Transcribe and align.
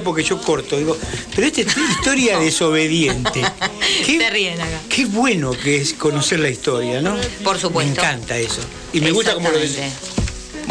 porque 0.00 0.22
yo 0.22 0.40
corto, 0.40 0.78
digo, 0.78 0.96
pero 1.34 1.46
esta 1.46 1.60
es 1.60 1.66
historia 1.66 2.38
desobediente. 2.38 3.42
Qué, 4.06 4.18
Se 4.18 4.30
ríen 4.30 4.58
acá. 4.58 4.80
qué 4.88 5.04
bueno 5.04 5.50
que 5.52 5.76
es 5.76 5.92
conocer 5.92 6.40
la 6.40 6.48
historia, 6.48 7.02
¿no? 7.02 7.14
Por 7.44 7.58
supuesto. 7.58 7.92
Me 7.92 8.00
encanta 8.00 8.38
eso. 8.38 8.62
Y 8.94 9.02
me 9.02 9.10
gusta 9.10 9.34
como 9.34 9.50
lo 9.50 9.58
Exactamente. 9.58 10.11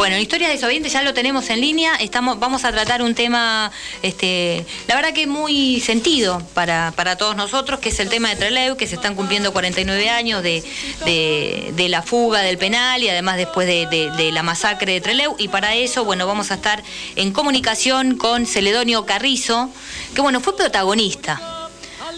Bueno, 0.02 0.18
Historia 0.18 0.50
desobediente 0.50 0.90
ya 0.90 1.04
lo 1.04 1.13
tenemos 1.13 1.48
en 1.52 1.62
línea. 1.62 1.94
Estamos, 1.98 2.40
vamos 2.40 2.63
a 2.66 2.72
tratar 2.72 3.04
un 3.04 3.13
tema, 3.13 3.72
este, 4.02 4.66
la 4.88 4.96
verdad 4.96 5.13
que 5.13 5.28
muy 5.28 5.79
sentido 5.79 6.42
para, 6.56 6.92
para 6.96 7.17
todos 7.17 7.35
nosotros, 7.35 7.79
que 7.79 7.90
es 7.90 7.99
el 7.99 8.10
tema 8.10 8.29
de 8.29 8.35
Trelew, 8.35 8.76
que 8.78 8.88
se 8.88 8.96
están 8.96 9.13
cumpliendo 9.16 9.53
49 9.53 10.10
años 10.10 10.42
de, 10.42 10.63
de- 11.06 11.72
de 11.76 11.88
la 11.90 12.02
fuga 12.02 12.42
del 12.42 12.58
penal 12.58 13.03
y 13.03 13.10
además 13.10 13.38
después 13.38 13.67
de, 13.67 13.85
de- 13.85 14.10
de 14.17 14.31
la 14.31 14.42
masacre 14.42 14.94
de 14.94 15.02
Trelew. 15.02 15.35
Y 15.38 15.49
para 15.49 15.76
eso, 15.76 16.04
bueno, 16.04 16.26
vamos 16.26 16.49
a 16.49 16.55
estar 16.55 16.81
en 17.16 17.31
comunicación 17.31 18.18
con 18.18 18.48
Celedonio 18.48 19.05
Carrizo, 19.05 19.70
que 20.16 20.22
bueno, 20.22 20.41
fue 20.41 20.58
protagonista. 20.58 21.39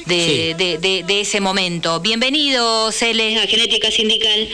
De, 0.06 0.26
Sí. 0.26 0.54
de- 0.54 0.78
de- 0.80 1.04
de 1.04 1.22
ese 1.22 1.40
momento. 1.42 2.00
Bienvenido, 2.00 2.92
Cele, 2.94 3.40
a 3.42 3.46
Genética 3.48 3.92
Sindical. 3.92 4.48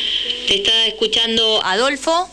Te 0.47 0.55
está 0.57 0.85
escuchando 0.87 1.63
Adolfo, 1.63 2.27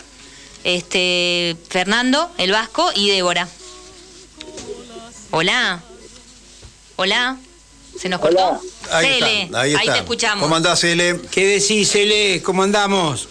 este, 0.67 1.57
Fernando, 1.69 2.29
el 2.39 2.51
Vasco 2.51 2.91
y 2.97 3.09
Débora. 3.09 3.47
Hola. 5.31 5.81
Hola. 6.97 7.37
¿Se 7.97 8.09
nos 8.09 8.19
cortó? 8.21 8.45
Hola. 8.45 8.61
Ahí 8.91 9.07
Cele, 9.07 9.43
está, 9.45 9.61
ahí 9.61 9.77
te 9.87 9.99
escuchamos. 9.99 10.43
¿Cómo 10.43 10.57
andás, 10.57 10.83
Ele? 10.83 11.21
¿Qué 11.31 11.47
decís, 11.47 11.95
Ele? 11.95 12.43
¿Cómo 12.43 12.65
andamos? 12.65 13.29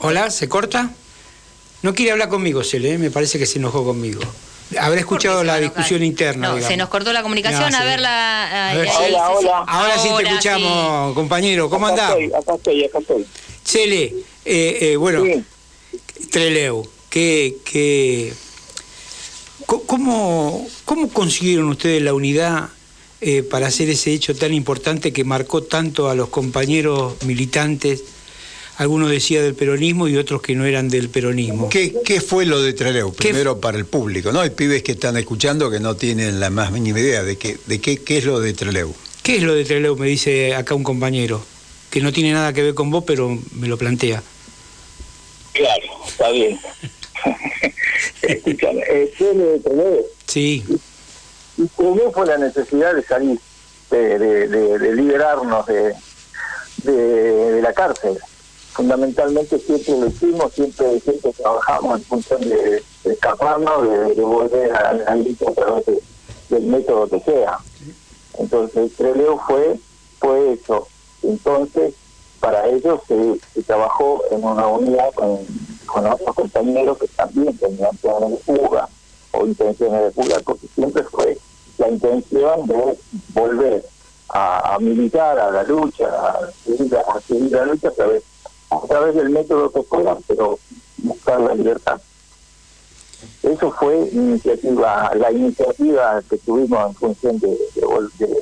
Hola, 0.00 0.30
¿se 0.30 0.46
corta? 0.46 0.90
No 1.80 1.94
quiere 1.94 2.12
hablar 2.12 2.28
conmigo, 2.28 2.62
Cele, 2.62 2.92
¿eh? 2.92 2.98
me 2.98 3.10
parece 3.10 3.38
que 3.38 3.46
se 3.46 3.58
enojó 3.58 3.82
conmigo. 3.82 4.20
Habrá 4.78 5.00
escuchado 5.00 5.36
¿Por 5.38 5.46
qué 5.46 5.50
se 5.52 5.56
la 5.56 5.60
discusión 5.60 6.02
interna. 6.02 6.48
No, 6.48 6.54
digamos. 6.56 6.70
se 6.70 6.76
nos 6.76 6.88
cortó 6.90 7.14
la 7.14 7.22
comunicación. 7.22 7.70
No, 7.70 7.78
a 7.78 7.84
ver 7.84 8.00
la. 8.00 8.70
A 8.70 8.74
ver, 8.74 8.88
ahí 8.88 8.92
sí. 8.94 8.96
se- 8.98 9.14
Hola, 9.14 9.30
hola. 9.30 9.64
Ahora 9.66 9.98
sí 9.98 10.08
te 10.18 10.22
escuchamos, 10.24 11.14
compañero. 11.14 11.70
¿Cómo 11.70 11.86
acá? 11.86 12.08
Estoy, 12.10 12.26
acá 12.26 12.54
estoy, 12.56 12.84
acá 12.84 12.98
estoy. 12.98 13.26
Cele, 13.64 14.14
eh, 14.44 14.78
eh, 14.92 14.96
bueno, 14.96 15.24
Sí. 15.24 15.42
Treleu, 16.30 16.84
¿qué, 17.10 17.56
qué, 17.64 18.32
co- 19.66 19.82
cómo, 19.84 20.66
¿cómo 20.84 21.08
consiguieron 21.08 21.68
ustedes 21.68 22.02
la 22.02 22.14
unidad 22.14 22.68
eh, 23.20 23.42
para 23.42 23.68
hacer 23.68 23.88
ese 23.88 24.12
hecho 24.12 24.34
tan 24.34 24.52
importante 24.52 25.12
que 25.12 25.24
marcó 25.24 25.62
tanto 25.62 26.08
a 26.10 26.14
los 26.14 26.28
compañeros 26.28 27.14
militantes? 27.24 28.02
Algunos 28.76 29.08
decían 29.08 29.44
del 29.44 29.54
peronismo 29.54 30.08
y 30.08 30.16
otros 30.16 30.42
que 30.42 30.56
no 30.56 30.64
eran 30.64 30.88
del 30.88 31.08
peronismo. 31.08 31.68
¿Qué, 31.68 31.94
qué 32.04 32.20
fue 32.20 32.44
lo 32.44 32.60
de 32.60 32.72
Treleu? 32.72 33.12
¿Qué 33.14 33.28
Primero 33.28 33.60
para 33.60 33.78
el 33.78 33.86
público, 33.86 34.32
¿no? 34.32 34.40
Hay 34.40 34.50
pibes 34.50 34.82
que 34.82 34.92
están 34.92 35.16
escuchando 35.16 35.70
que 35.70 35.78
no 35.78 35.94
tienen 35.94 36.40
la 36.40 36.50
más 36.50 36.72
mínima 36.72 36.98
idea 36.98 37.22
de, 37.22 37.36
qué, 37.38 37.56
de 37.66 37.80
qué, 37.80 37.98
qué 37.98 38.18
es 38.18 38.24
lo 38.24 38.40
de 38.40 38.52
Treleu. 38.52 38.92
¿Qué 39.22 39.36
es 39.36 39.42
lo 39.44 39.54
de 39.54 39.64
Treleu? 39.64 39.96
Me 39.96 40.08
dice 40.08 40.56
acá 40.56 40.74
un 40.74 40.82
compañero, 40.82 41.44
que 41.88 42.00
no 42.00 42.12
tiene 42.12 42.32
nada 42.32 42.52
que 42.52 42.62
ver 42.62 42.74
con 42.74 42.90
vos, 42.90 43.04
pero 43.06 43.38
me 43.52 43.68
lo 43.68 43.78
plantea. 43.78 44.24
Claro, 45.54 45.86
está 46.06 46.30
bien. 46.30 46.58
Escúchame, 48.22 48.82
eh, 48.88 49.12
Sí, 50.26 50.64
y 51.56 51.66
Toledo 51.68 52.10
fue 52.12 52.26
la 52.26 52.38
necesidad 52.38 52.94
de 52.94 53.02
salir, 53.04 53.38
de, 53.90 54.18
de, 54.18 54.48
de- 54.48 54.78
de 54.78 54.92
liberarnos 54.96 55.64
de, 55.66 55.94
de, 56.82 57.62
la 57.62 57.72
cárcel. 57.72 58.18
Fundamentalmente 58.72 59.60
siempre 59.60 59.96
lo 59.96 60.06
hicimos, 60.08 60.52
siempre, 60.54 61.00
siempre 61.00 61.32
trabajamos 61.34 62.00
en 62.00 62.04
función 62.06 62.40
de, 62.48 62.82
escaparnos, 63.04 64.16
de, 64.16 64.20
volver 64.22 64.72
al 64.74 65.22
límite 65.22 65.46
a 65.48 65.52
través 65.52 65.86
de- 65.86 66.02
del 66.48 66.62
método 66.64 67.08
que 67.08 67.20
sea. 67.20 67.58
Entonces, 68.38 68.92
Treleo 68.96 69.38
fue, 69.46 69.78
fue 70.18 70.54
eso. 70.54 70.88
Entonces, 71.22 71.94
para 72.44 72.66
ello 72.66 73.00
se, 73.08 73.62
trabajó 73.62 74.22
en 74.30 74.44
una 74.44 74.66
unidad 74.66 75.10
con, 75.14 75.38
otros 76.06 76.34
compañeros 76.34 76.98
que 76.98 77.08
también 77.08 77.56
tenían 77.56 77.96
planes 77.96 78.32
de 78.32 78.36
fuga 78.36 78.86
o 79.32 79.46
intenciones 79.46 80.02
de 80.02 80.10
fuga, 80.10 80.36
porque 80.44 80.66
siempre 80.74 81.04
fue 81.04 81.38
la 81.78 81.88
intención 81.88 82.66
de 82.66 82.98
volver 83.32 83.86
a, 84.28 84.76
militar, 84.78 85.38
a 85.38 85.50
la 85.52 85.62
lucha, 85.62 86.06
a 86.06 87.20
seguir, 87.26 87.52
la 87.52 87.64
lucha 87.64 87.88
a 87.88 87.92
través, 87.92 88.22
a 88.70 88.86
través 88.88 89.14
del 89.14 89.30
método 89.30 89.70
que 89.70 89.82
pero 90.26 90.58
buscar 90.98 91.40
la 91.40 91.54
libertad. 91.54 91.98
Eso 93.42 93.70
fue 93.70 94.10
iniciativa, 94.12 95.12
la 95.14 95.32
iniciativa 95.32 96.22
que 96.28 96.36
tuvimos 96.38 96.88
en 96.88 96.94
función 96.94 97.38
de, 97.38 97.48
de, 97.48 98.26
de, 98.26 98.36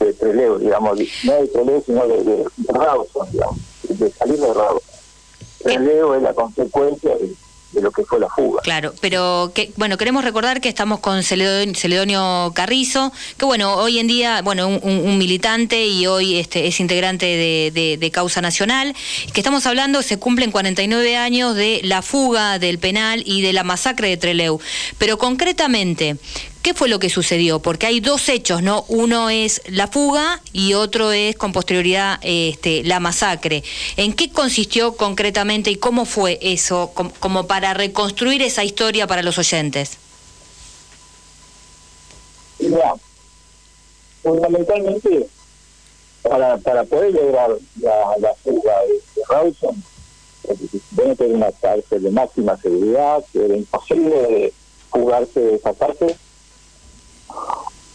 de 0.00 0.12
Trelew, 0.14 0.58
digamos, 0.58 0.98
no 1.24 1.32
de 1.34 1.46
Trelew, 1.48 1.82
sino 1.84 2.06
de, 2.08 2.16
de, 2.24 2.36
de 2.56 2.72
Rawson, 2.72 3.30
digamos, 3.32 3.56
de 3.88 4.10
salir 4.12 4.36
de 4.38 4.54
Rawson. 4.54 4.80
Trelew 5.62 6.14
es 6.14 6.22
la 6.22 6.32
consecuencia 6.34 7.10
de, 7.16 7.32
de 7.72 7.82
lo 7.82 7.92
que 7.92 8.02
fue 8.04 8.18
la 8.18 8.28
fuga. 8.30 8.62
Claro, 8.62 8.94
pero 9.00 9.52
que, 9.54 9.72
bueno, 9.76 9.96
queremos 9.98 10.24
recordar 10.24 10.60
que 10.62 10.68
estamos 10.70 11.00
con 11.00 11.22
Celedonio, 11.22 12.50
Carrizo, 12.54 13.12
que 13.36 13.44
bueno, 13.44 13.74
hoy 13.74 13.98
en 13.98 14.06
día, 14.06 14.40
bueno, 14.42 14.66
un, 14.68 14.80
un- 14.82 15.06
un 15.06 15.18
militante 15.18 15.86
y 15.86 16.06
hoy 16.06 16.36
este, 16.38 16.66
es 16.66 16.80
integrante 16.80 17.26
de, 17.26 17.70
de- 17.72 17.96
de 17.98 18.10
Causa 18.10 18.40
Nacional, 18.40 18.94
que 19.34 19.40
estamos 19.40 19.66
hablando, 19.66 20.02
se 20.02 20.18
cumplen 20.18 20.50
49 20.50 21.16
años 21.16 21.54
de 21.54 21.80
la 21.84 22.00
fuga 22.02 22.58
del 22.58 22.78
penal 22.78 23.22
y 23.26 23.42
de 23.42 23.52
la 23.52 23.62
masacre 23.64 24.08
de 24.08 24.16
Treleu. 24.16 24.58
Pero 24.98 25.18
concretamente, 25.18 26.16
¿qué 26.62 26.74
fue 26.74 26.88
lo 26.88 26.98
que 26.98 27.10
sucedió? 27.10 27.60
Porque 27.60 27.86
hay 27.86 28.00
dos 28.00 28.28
hechos, 28.28 28.62
¿no? 28.62 28.84
Uno 28.88 29.30
es 29.30 29.62
la 29.66 29.86
fuga 29.88 30.40
y 30.52 30.74
otro 30.74 31.12
es 31.12 31.36
con 31.36 31.52
posterioridad 31.52 32.18
este, 32.22 32.84
la 32.84 33.00
masacre. 33.00 33.62
¿En 33.96 34.12
qué 34.12 34.30
consistió 34.30 34.96
concretamente 34.96 35.70
y 35.70 35.76
cómo 35.76 36.04
fue 36.04 36.38
eso, 36.42 36.90
com- 36.94 37.12
como 37.18 37.46
para 37.46 37.74
reconstruir 37.74 38.42
esa 38.42 38.64
historia 38.64 39.06
para 39.06 39.22
los 39.22 39.38
oyentes? 39.38 39.98
Mira, 42.58 42.94
fundamentalmente, 44.22 45.26
para, 46.22 46.58
para 46.58 46.84
poder 46.84 47.12
lograr 47.14 47.50
la, 47.80 48.14
la 48.20 48.34
fuga 48.34 48.74
de, 48.86 49.22
Rawson, 49.28 49.82
debe 50.90 51.16
tener 51.16 51.36
una 51.36 51.52
cárcel 51.52 52.02
de 52.02 52.10
máxima 52.10 52.56
seguridad, 52.60 53.24
que 53.32 53.44
era 53.44 53.56
imposible 53.56 54.14
de 54.14 54.52
fugarse 54.90 55.40
de 55.40 55.54
esa 55.54 55.72
cárcel. 55.72 56.14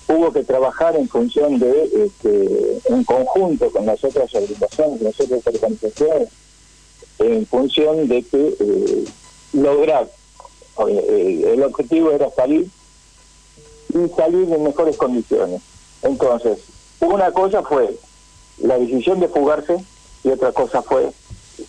Hubo 0.08 0.32
que 0.32 0.44
trabajar 0.44 0.96
en 0.96 1.08
función 1.10 1.58
de, 1.58 2.06
este, 2.06 2.80
en 2.94 3.04
conjunto 3.04 3.72
con 3.72 3.86
las 3.86 4.04
otras 4.04 4.34
organizaciones, 4.36 5.02
las 5.02 5.20
otras 5.20 5.48
organizaciones, 5.48 6.30
en 7.20 7.46
función 7.48 8.08
de 8.08 8.22
que 8.24 8.56
eh, 8.60 9.06
lograr, 9.54 10.08
eh, 10.88 11.52
el 11.54 11.64
objetivo 11.64 12.12
era 12.12 12.30
salir 12.32 12.70
y 13.90 14.10
salir 14.16 14.52
en 14.52 14.64
mejores 14.64 14.96
condiciones. 14.98 15.62
Entonces, 16.04 16.60
una 17.00 17.32
cosa 17.32 17.64
fue 17.64 17.98
la 18.60 18.78
decisión 18.78 19.20
de 19.20 19.28
fugarse 19.28 19.84
y 20.24 20.30
otra 20.30 20.52
cosa 20.52 20.84
fue 20.84 21.12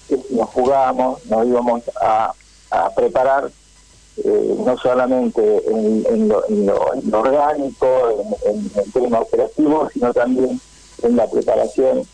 que 0.08 0.20
nos 0.30 0.50
fugábamos, 0.50 1.24
nos 1.26 1.46
íbamos 1.46 1.82
a 2.00 2.34
preparar 2.94 3.50
eh, 4.24 4.54
no 4.58 4.76
solamente 4.78 5.42
en, 5.70 6.28
lo, 6.28 6.48
en 6.48 6.66
lo- 6.66 6.94
en 6.94 7.10
lo 7.10 7.20
orgánico, 7.20 7.88
en, 8.46 8.70
el 8.74 8.92
tema 8.92 9.20
operativo, 9.20 9.88
sino 9.92 10.12
también 10.14 10.60
en 11.02 11.16
la 11.16 11.28
preparación 11.30 12.08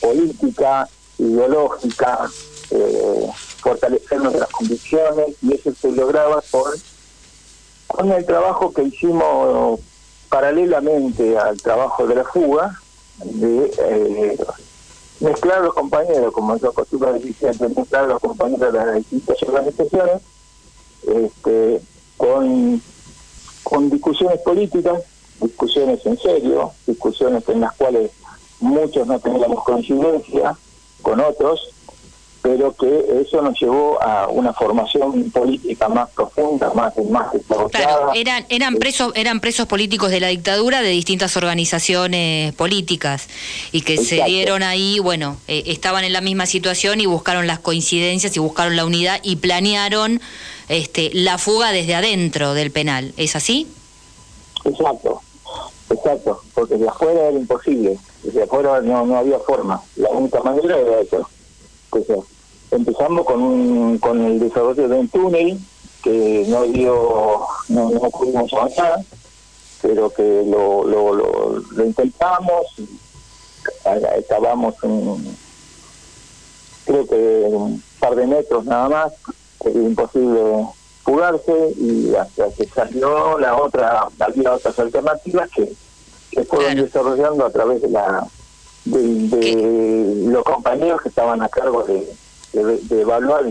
política, 0.00 0.90
ideológica, 1.18 2.34
eh, 2.70 3.26
fortalecernos 3.60 4.32
de 4.32 4.40
las 4.40 4.50
convicciones, 4.50 5.36
y 5.40 5.54
eso 5.54 5.72
se 5.80 5.90
lograba 5.92 6.42
por 6.50 6.80
con 7.86 8.10
el 8.10 8.24
trabajo 8.24 8.72
que 8.72 8.84
hicimos 8.84 9.80
paralelamente 10.28 11.36
al 11.38 11.60
trabajo 11.60 12.06
de 12.06 12.14
la 12.14 12.24
fuga, 12.24 12.72
de 13.16 13.74
eh, 13.78 14.38
mezclar 15.20 15.62
los 15.62 15.74
compañeros, 15.74 16.32
como 16.32 16.56
yo 16.58 16.70
acostumbro 16.70 17.12
decir 17.12 17.36
mezclar 17.76 18.08
los 18.08 18.20
compañeros 18.20 18.72
de 18.72 18.78
las 18.78 18.94
distintas 18.96 19.42
organizaciones, 19.42 20.22
este, 21.06 21.80
con, 22.16 22.80
con 23.62 23.90
discusiones 23.90 24.40
políticas, 24.40 25.02
discusiones 25.40 26.04
en 26.06 26.18
serio, 26.18 26.72
discusiones 26.86 27.48
en 27.48 27.60
las 27.60 27.74
cuales 27.74 28.10
muchos 28.60 29.06
no 29.06 29.18
teníamos 29.18 29.64
coincidencia 29.64 30.56
con 31.02 31.20
otros, 31.20 31.70
pero 32.42 32.74
que 32.74 33.22
eso 33.24 33.40
nos 33.40 33.58
llevó 33.58 34.02
a 34.02 34.26
una 34.26 34.52
formación 34.52 35.30
política 35.30 35.88
más 35.88 36.10
profunda, 36.10 36.72
más 36.74 36.92
más 37.08 37.28
Claro, 37.70 38.10
eran 38.14 38.44
eran 38.48 38.76
presos 38.76 39.12
eran 39.14 39.40
presos 39.40 39.66
políticos 39.66 40.10
de 40.10 40.18
la 40.18 40.26
dictadura 40.28 40.82
de 40.82 40.88
distintas 40.88 41.36
organizaciones 41.36 42.52
políticas 42.54 43.28
y 43.70 43.82
que 43.82 43.96
se 43.96 44.24
dieron 44.24 44.64
ahí, 44.64 44.98
bueno, 44.98 45.36
eh, 45.46 45.62
estaban 45.66 46.04
en 46.04 46.12
la 46.12 46.20
misma 46.20 46.46
situación 46.46 47.00
y 47.00 47.06
buscaron 47.06 47.46
las 47.46 47.60
coincidencias 47.60 48.36
y 48.36 48.40
buscaron 48.40 48.74
la 48.74 48.84
unidad 48.84 49.20
y 49.22 49.36
planearon 49.36 50.20
este 50.68 51.10
la 51.14 51.38
fuga 51.38 51.70
desde 51.70 51.94
adentro 51.94 52.54
del 52.54 52.72
penal, 52.72 53.14
¿es 53.16 53.36
así? 53.36 53.68
Exacto. 54.64 55.20
Exacto, 55.90 56.40
porque 56.54 56.76
de 56.76 56.88
afuera 56.88 57.28
era 57.28 57.38
imposible, 57.38 57.98
de 58.22 58.42
afuera 58.42 58.80
no, 58.80 59.04
no 59.04 59.18
había 59.18 59.38
forma, 59.40 59.82
la 59.96 60.08
única 60.08 60.40
manera 60.40 60.78
era 60.78 61.00
eso. 61.00 61.28
Entonces, 61.92 62.31
empezamos 62.72 63.24
con, 63.24 63.98
con 63.98 64.20
el 64.24 64.40
desarrollo 64.40 64.88
de 64.88 64.98
un 64.98 65.08
túnel 65.08 65.58
que 66.02 66.44
no 66.48 66.64
dio, 66.64 67.46
no, 67.68 67.90
no 67.90 68.10
pudimos 68.10 68.52
avanzar, 68.52 69.00
pero 69.80 70.10
que 70.10 70.44
lo, 70.46 70.84
lo, 70.84 71.14
lo, 71.14 71.84
intentamos, 71.84 72.66
acabamos 74.18 74.74
un, 74.82 75.36
creo 76.84 77.06
que 77.06 77.16
un 77.50 77.82
par 78.00 78.16
de 78.16 78.26
metros 78.26 78.64
nada 78.64 78.88
más, 78.88 79.12
era 79.64 79.78
imposible 79.78 80.66
fugarse 81.04 81.74
y 81.76 82.14
hasta 82.14 82.50
que 82.50 82.66
salió 82.66 83.38
la 83.38 83.56
otra, 83.56 84.08
había 84.18 84.52
otras 84.52 84.78
alternativas 84.78 85.48
que, 85.50 85.72
que 86.30 86.44
fueron 86.44 86.76
desarrollando 86.76 87.46
a 87.46 87.50
través 87.50 87.82
de 87.82 87.90
la 87.90 88.26
de, 88.84 90.24
los 90.26 90.44
compañeros 90.44 91.00
que 91.02 91.08
estaban 91.08 91.42
a 91.42 91.48
cargo 91.48 91.84
de, 91.84 92.12
de, 92.52 93.00
evaluar 93.00 93.44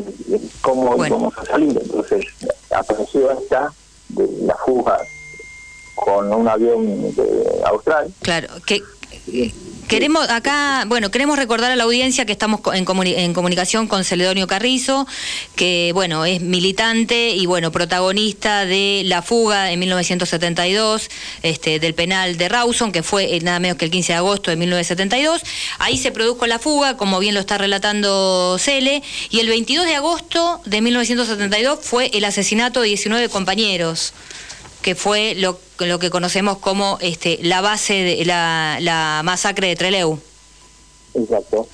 cómo 0.62 1.06
íbamos 1.06 1.38
a 1.38 1.46
salir. 1.46 1.78
Entonces 1.82 2.26
apareció 2.72 3.32
esta 3.32 3.74
de 4.10 4.28
la 4.46 4.56
fuga 4.56 5.00
con 5.96 6.32
un 6.34 6.48
avión 6.48 7.16
de 7.16 7.62
Austral. 7.66 8.12
Claro, 8.22 8.48
que 8.66 8.82
Queremos 9.92 10.30
acá, 10.30 10.86
bueno, 10.88 11.12
queremos 11.12 11.38
recordar 11.38 11.70
a 11.70 11.76
la 11.76 11.84
audiencia 11.84 12.26
que 12.26 12.32
estamos 12.32 12.62
en, 12.74 12.86
comunicación 12.86 13.88
con 13.90 14.06
Celedonio 14.06 14.48
Carrizo, 14.48 15.06
que 15.58 15.92
bueno, 15.94 16.24
es 16.24 16.40
militante 16.40 17.32
y 17.32 17.46
bueno, 17.46 17.74
protagonista 17.74 18.66
de 18.66 19.02
la 19.04 19.22
fuga 19.22 19.70
en 19.70 19.80
1972 19.80 21.10
este, 21.44 21.80
del 21.82 21.94
penal 21.94 22.38
de 22.38 22.48
Rawson, 22.48 22.94
que 22.94 23.04
fue 23.04 23.36
eh, 23.36 23.42
nada 23.42 23.60
menos 23.60 23.78
que 23.78 23.84
el 23.84 23.92
15 23.92 24.14
de 24.14 24.18
agosto 24.18 24.50
de 24.50 24.56
1972. 24.56 25.42
Ahí 25.80 25.98
se 25.98 26.14
produjo 26.14 26.48
la 26.48 26.58
fuga, 26.58 26.96
como 26.96 27.20
bien 27.20 27.34
lo 27.34 27.42
está 27.42 27.58
relatando 27.58 28.56
Cele, 28.60 29.04
y 29.30 29.42
el 29.42 29.50
22 29.50 29.86
de 29.86 29.96
agosto 29.96 30.62
de 30.64 30.80
1972 30.80 31.80
fue 31.82 32.10
el 32.14 32.24
asesinato 32.24 32.80
de 32.80 32.88
19 32.88 33.28
compañeros 33.28 34.14
que 34.82 34.96
fue 34.96 35.36
lo, 35.36 35.60
lo 35.80 36.00
que 36.00 36.10
conocemos 36.10 36.58
como 36.58 36.98
este, 37.02 37.40
la 37.42 37.62
base 37.62 37.94
de 37.94 38.26
la, 38.26 38.78
la 38.82 39.22
masacre 39.24 39.68
de 39.68 39.76
Treleu. 39.76 40.20
Exacto. 41.14 41.68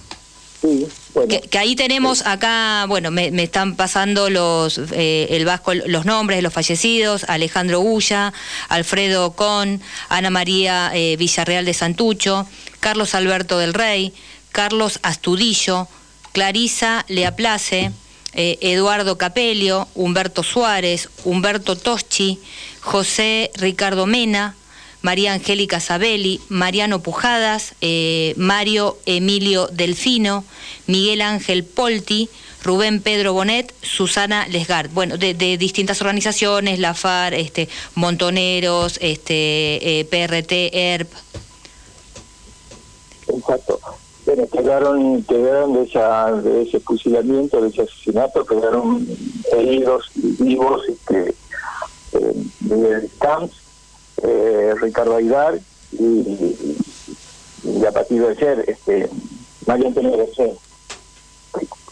Sí, 0.61 0.87
bueno. 1.13 1.35
que, 1.49 1.57
ahí 1.59 1.75
tenemos 1.75 2.25
acá, 2.25 2.85
bueno, 2.87 3.11
me, 3.11 3.29
me 3.29 3.43
están 3.43 3.75
pasando 3.75 4.31
los 4.31 4.81
eh, 4.91 5.27
el 5.29 5.45
vasco 5.45 5.75
los 5.75 6.05
nombres 6.05 6.39
de 6.39 6.41
los 6.41 6.51
fallecidos, 6.51 7.25
Alejandro 7.25 7.79
Ulla, 7.79 8.33
Alfredo 8.67 9.33
Con, 9.33 9.81
Ana 10.09 10.31
María 10.31 10.89
eh, 10.95 11.15
Villarreal 11.15 11.63
de 11.63 11.75
Santucho, 11.75 12.47
Carlos 12.79 13.13
Alberto 13.13 13.59
del 13.59 13.75
Rey, 13.75 14.13
Carlos 14.51 14.99
Astudillo, 15.03 15.87
Clarisa 16.31 17.05
Leaplace, 17.07 17.91
eh, 18.33 18.57
Eduardo 18.61 19.17
Capelio, 19.17 19.87
Humberto 19.95 20.43
Suárez, 20.43 21.09
Humberto 21.23 21.75
Toschi, 21.75 22.39
José 22.81 23.51
Ricardo 23.55 24.05
Mena, 24.05 24.55
María 25.01 25.33
Angélica 25.33 25.79
Sabelli, 25.79 26.41
Mariano 26.49 27.01
Pujadas, 27.01 27.73
eh, 27.81 28.33
Mario 28.37 28.97
Emilio 29.05 29.67
Delfino, 29.67 30.43
Miguel 30.87 31.21
Ángel 31.21 31.63
Polti, 31.63 32.29
Rubén 32.63 33.01
Pedro 33.01 33.33
Bonet, 33.33 33.73
Susana 33.81 34.47
Lesgard, 34.47 34.89
bueno, 34.91 35.17
de, 35.17 35.33
distintas 35.57 36.01
organizaciones, 36.01 36.79
la 36.79 36.93
FAR, 36.93 37.33
este, 37.33 37.69
Montoneros, 37.95 38.97
este, 39.01 39.99
eh, 39.99 40.05
PRT, 40.05 40.71
ERP. 40.73 41.13
Exacto. 43.29 43.79
Bueno, 44.27 44.45
quedaron, 44.49 45.23
quedaron 45.23 45.73
de, 45.73 45.83
esa, 45.83 46.33
de 46.33 46.63
ese 46.63 46.81
fusilamiento, 46.81 47.61
de 47.61 47.69
ese 47.69 47.83
asesinato, 47.83 48.45
quedaron 48.45 49.07
heridos 49.53 50.11
vivos 50.15 50.81
este, 50.89 51.33
eh, 52.11 53.09
Camps, 53.19 53.55
eh, 54.23 54.73
Ricardo 54.81 55.15
Aidar 55.15 55.57
y, 55.93 56.75
y, 57.63 57.85
a 57.87 57.91
partir 57.93 58.21
de 58.21 58.27
ayer 58.27 58.65
este, 58.67 59.09
María 59.65 59.87
Antonio 59.87 60.17
Garcés, 60.17 60.57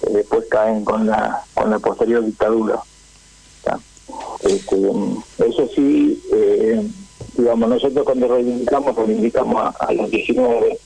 que 0.02 0.10
después 0.10 0.46
caen 0.50 0.84
con 0.84 1.08
la, 1.08 1.42
con 1.54 1.70
la 1.70 1.80
posterior 1.80 2.26
dictadura. 2.26 2.81
Este, 4.42 4.76
eso 5.38 5.70
sí, 5.74 6.22
eh, 6.34 6.86
digamos, 7.38 7.70
nosotros 7.70 8.04
cuando 8.04 8.28
reivindicamos, 8.28 8.94
reivindicamos 8.94 9.64
a, 9.64 9.70
a 9.86 9.94
los 9.94 10.12
19 10.12 10.78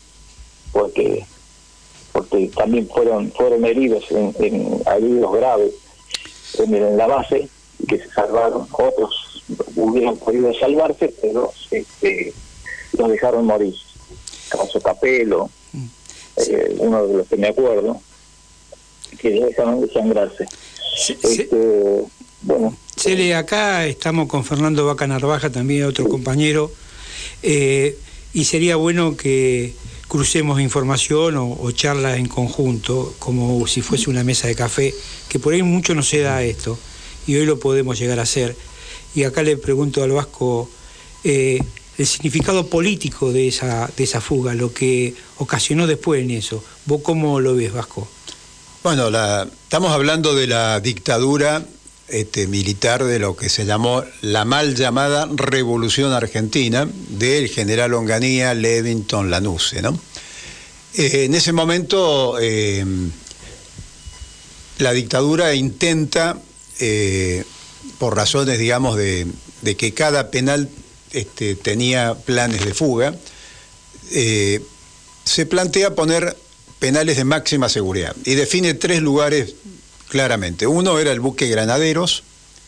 porque 0.71 1.25
porque 2.19 2.49
también 2.55 2.87
fueron 2.87 3.31
fueron 3.31 3.65
heridos 3.65 4.05
en, 4.11 4.33
en 4.39 4.81
heridos 4.85 5.33
graves 5.33 5.73
en, 6.57 6.97
la 6.97 7.07
base 7.07 7.47
que 7.87 7.97
se 7.97 8.09
salvaron 8.09 8.67
otros 8.71 9.43
hubieran 9.75 10.17
podido 10.17 10.53
salvarse 10.53 11.13
pero 11.21 11.51
este, 11.71 12.33
los 12.97 13.09
dejaron 13.09 13.45
morir. 13.45 13.73
Caso 14.49 14.81
Capelo 14.81 15.49
mm. 15.73 15.85
eh, 16.37 16.75
uno 16.79 17.07
de 17.07 17.13
los 17.17 17.27
que 17.27 17.37
me 17.37 17.47
acuerdo 17.47 18.01
que 19.19 19.29
dejaron 19.31 19.81
de 19.81 19.91
sangrarse. 19.91 20.45
Este, 21.07 22.03
bueno. 22.41 22.75
Cele, 22.95 23.35
acá 23.35 23.85
estamos 23.85 24.27
con 24.27 24.43
Fernando 24.43 24.85
Vaca 24.85 25.07
Narvaja 25.07 25.49
también 25.49 25.85
otro 25.85 26.07
compañero. 26.07 26.71
Eh, 27.41 27.97
y 28.33 28.45
sería 28.45 28.75
bueno 28.75 29.17
que 29.17 29.73
crucemos 30.09 30.59
información 30.59 31.37
o, 31.37 31.71
charlas 31.71 32.17
en 32.17 32.27
conjunto, 32.27 33.13
como 33.19 33.65
si 33.67 33.81
fuese 33.81 34.09
una 34.09 34.23
mesa 34.23 34.47
de 34.47 34.55
café, 34.55 34.93
que 35.29 35.39
por 35.39 35.53
ahí 35.53 35.61
mucho 35.63 35.93
no 35.93 36.03
se 36.03 36.19
da 36.19 36.43
esto, 36.43 36.77
y 37.27 37.35
hoy 37.35 37.45
lo 37.45 37.59
podemos 37.59 37.97
llegar 37.97 38.19
a 38.19 38.23
hacer. 38.23 38.57
Y 39.15 39.23
acá 39.23 39.43
le 39.43 39.55
pregunto 39.55 40.03
al 40.03 40.11
Vasco 40.11 40.69
eh, 41.23 41.61
el 41.97 42.07
significado 42.07 42.67
político 42.67 43.31
de 43.31 43.47
esa, 43.47 43.89
de 43.95 44.03
esa 44.03 44.19
fuga, 44.19 44.55
lo 44.55 44.73
que 44.73 45.13
ocasionó 45.37 45.85
después 45.85 46.23
en 46.23 46.31
eso. 46.31 46.63
¿Vos 46.85 47.01
cómo 47.03 47.39
lo 47.39 47.55
ves, 47.55 47.71
Vasco? 47.71 48.07
Bueno, 48.83 49.11
la, 49.11 49.47
estamos 49.63 49.91
hablando 49.91 50.33
de 50.33 50.47
la 50.47 50.79
dictadura 50.79 51.63
este, 52.11 52.47
militar 52.47 53.03
de 53.03 53.19
lo 53.19 53.35
que 53.35 53.49
se 53.49 53.65
llamó 53.65 54.03
la 54.21 54.45
mal 54.45 54.75
llamada 54.75 55.27
Revolución 55.31 56.11
Argentina 56.11 56.89
del 57.09 57.47
general 57.49 57.93
Onganía 57.93 58.53
Levington 58.53 59.29
Lanusse. 59.29 59.81
¿no? 59.81 59.99
Eh, 60.95 61.25
en 61.25 61.35
ese 61.35 61.53
momento 61.53 62.37
eh, 62.39 62.83
la 64.79 64.91
dictadura 64.91 65.53
intenta, 65.53 66.41
eh, 66.79 67.43
por 67.97 68.15
razones, 68.15 68.59
digamos, 68.59 68.97
de, 68.97 69.27
que 69.77 69.93
cada 69.93 70.31
penal 70.31 70.69
este, 71.11 71.55
tenía 71.55 72.15
planes 72.15 72.65
de 72.65 72.73
fuga, 72.73 73.15
se 74.09 75.45
plantea 75.45 75.93
poner 75.93 76.35
penales 76.79 77.17
de 77.17 77.23
máxima 77.23 77.69
seguridad 77.69 78.15
y 78.25 78.33
define 78.33 78.73
tres 78.73 79.01
lugares 79.01 79.53
claramente. 80.09 80.67
Uno 80.67 80.99
era 80.99 81.11
el 81.11 81.21
buque 81.21 81.47
Granaderos, 81.47 82.23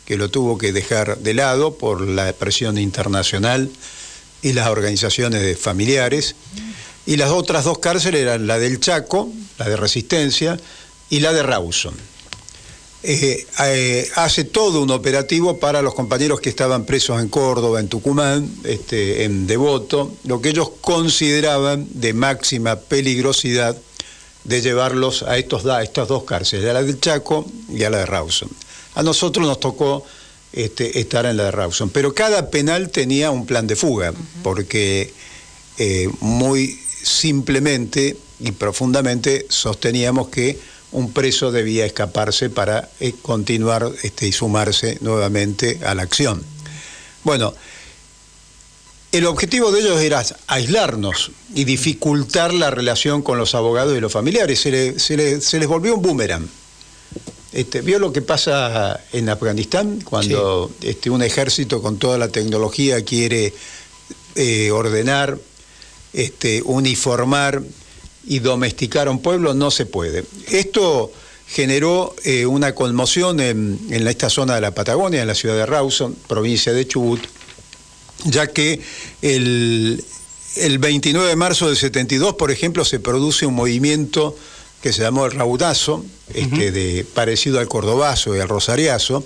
que 0.06 0.18
lo 0.18 0.30
tuvo 0.30 0.58
que 0.58 0.72
dejar 0.72 1.18
de 1.18 1.34
lado 1.34 1.76
por 1.76 2.02
la 2.02 2.32
presión 2.34 2.78
internacional 2.78 3.70
y 4.42 4.54
las 4.54 4.68
organizaciones 4.68 5.42
de 5.42 5.56
familiares. 5.56 6.36
Y 7.06 7.18
las 7.18 7.32
otras 7.32 7.66
dos 7.66 7.80
cárceles 7.80 8.22
eran 8.22 8.48
la 8.48 8.60
del 8.60 8.80
Chaco, 8.80 9.30
la 9.58 9.68
de 9.68 9.76
Resistencia, 9.76 10.58
y 11.10 11.20
la 11.20 11.34
de 11.34 11.44
Rawson. 11.44 11.94
Eh, 13.04 13.48
eh, 13.66 14.08
hace 14.16 14.44
todo 14.44 14.84
un 14.84 14.92
operativo 14.92 15.60
para 15.60 15.82
los 15.82 15.96
compañeros 15.96 16.40
que 16.40 16.50
estaban 16.50 16.86
presos 16.86 17.20
en 17.20 17.30
Córdoba, 17.30 17.80
en 17.80 17.88
Tucumán, 17.88 18.48
este, 18.64 19.24
en 19.24 19.48
Devoto, 19.48 20.14
lo 20.26 20.40
que 20.40 20.50
ellos 20.50 20.72
consideraban 20.82 21.88
de 21.90 22.14
máxima 22.14 22.76
peligrosidad 22.76 23.76
de 24.44 24.62
llevarlos 24.62 25.24
a, 25.24 25.38
estos, 25.38 25.64
estas 25.82 26.08
dos 26.08 26.24
cárceles, 26.24 26.70
a 26.70 26.74
la 26.74 26.84
del 26.84 27.00
Chaco 27.00 27.46
y 27.70 27.84
a 27.84 27.90
la 27.90 28.00
de 28.00 28.06
Rawson. 28.06 28.50
A 28.96 29.04
nosotros 29.04 29.46
nos 29.46 29.60
tocó 29.60 30.06
este, 30.52 31.00
estar 31.00 31.26
en 31.26 31.38
la 31.38 31.46
de 31.46 31.52
Rawson, 31.52 31.90
pero 31.90 32.14
cada 32.14 32.50
penal 32.50 32.90
tenía 32.90 33.32
un 33.32 33.46
plan 33.46 33.68
de 33.68 33.76
fuga, 33.76 34.14
porque 34.44 35.14
eh, 35.78 36.10
muy 36.20 36.80
simplemente 37.04 38.18
y 38.40 38.52
profundamente 38.52 39.46
sosteníamos 39.50 40.30
que 40.30 40.60
un 40.92 41.14
preso 41.14 41.52
debía 41.52 41.86
escaparse 41.86 42.50
para 42.50 42.90
eh, 43.00 43.14
continuar 43.22 43.90
este, 44.04 44.28
y 44.28 44.32
sumarse 44.32 44.98
nuevamente 45.02 45.80
a 45.86 45.96
la 45.96 46.04
acción. 46.04 46.44
Bueno, 47.24 47.54
el 49.12 49.26
objetivo 49.26 49.72
de 49.72 49.82
ellos 49.82 50.02
era 50.02 50.24
aislarnos 50.48 51.32
y 51.54 51.66
dificultar 51.66 52.54
la 52.54 52.72
relación 52.72 53.22
con 53.22 53.38
los 53.38 53.56
abogados 53.56 53.98
y 53.98 54.00
los 54.00 54.12
familiares. 54.12 54.60
Se, 54.62 55.60
les 55.60 55.68
volvió 55.68 55.96
un 55.96 56.02
boomerang. 56.02 56.48
Este, 57.52 57.82
¿Vio 57.82 58.00
lo 58.00 58.14
que 58.14 58.22
pasa 58.22 59.02
en 59.12 59.28
Afganistán 59.28 60.00
cuando 60.06 60.72
este, 60.82 61.10
un 61.10 61.22
ejército 61.22 61.82
con 61.82 61.98
toda 61.98 62.18
la 62.18 62.30
tecnología 62.30 63.04
quiere 63.04 63.54
eh, 64.36 64.72
ordenar, 64.72 65.38
este, 66.14 66.62
uniformar 66.64 67.62
y 68.26 68.40
domesticar 68.40 69.10
a 69.10 69.12
un 69.12 69.22
pueblo? 69.22 69.54
No 69.54 69.72
se 69.72 69.86
puede. 69.86 70.24
Esto 70.50 71.12
generó 71.48 72.16
eh, 72.24 72.46
una 72.46 72.74
conmoción 72.74 73.42
en, 73.42 73.78
en, 73.90 74.08
esta 74.08 74.30
zona 74.30 74.56
de 74.56 74.62
la 74.62 74.72
Patagonia, 74.72 75.22
en 75.22 75.28
la 75.28 75.36
ciudad 75.36 75.56
de 75.56 75.66
Rawson, 75.66 76.16
provincia 76.30 76.72
de 76.72 76.88
Chubut, 76.88 77.20
ya 78.26 78.48
que 78.48 78.82
el, 79.22 80.04
29 80.80 81.30
de 81.30 81.36
marzo 81.36 81.68
del 81.68 81.78
72, 81.78 82.36
por 82.36 82.52
ejemplo, 82.52 82.86
se 82.86 83.00
produce 83.00 83.46
un 83.46 83.54
movimiento 83.54 84.36
que 84.82 84.92
se 84.92 85.04
llamó 85.04 85.26
el 85.26 85.32
raudazo, 85.34 86.04
este, 86.34 86.72
de, 86.72 87.06
parecido 87.14 87.60
al 87.60 87.68
cordobazo 87.68 88.36
y 88.36 88.40
al 88.40 88.50
rosariazo, 88.50 89.24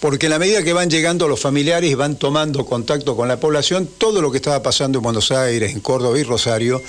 porque 0.00 0.26
en 0.26 0.30
la 0.30 0.38
medida 0.38 0.62
que 0.62 0.72
van 0.72 0.90
llegando 0.90 1.28
los 1.28 1.40
familiares 1.40 1.90
y 1.90 1.94
van 1.94 2.16
tomando 2.16 2.66
contacto 2.66 3.16
con 3.16 3.28
la 3.28 3.40
población, 3.40 3.88
todo 3.98 4.20
lo 4.20 4.30
que 4.30 4.38
estaba 4.38 4.62
pasando 4.62 4.98
en 4.98 5.02
Buenos 5.02 5.30
Aires, 5.30 5.72
en 5.72 5.80
Córdoba 5.80 6.18
y 6.18 6.24
Rosario, 6.24 6.82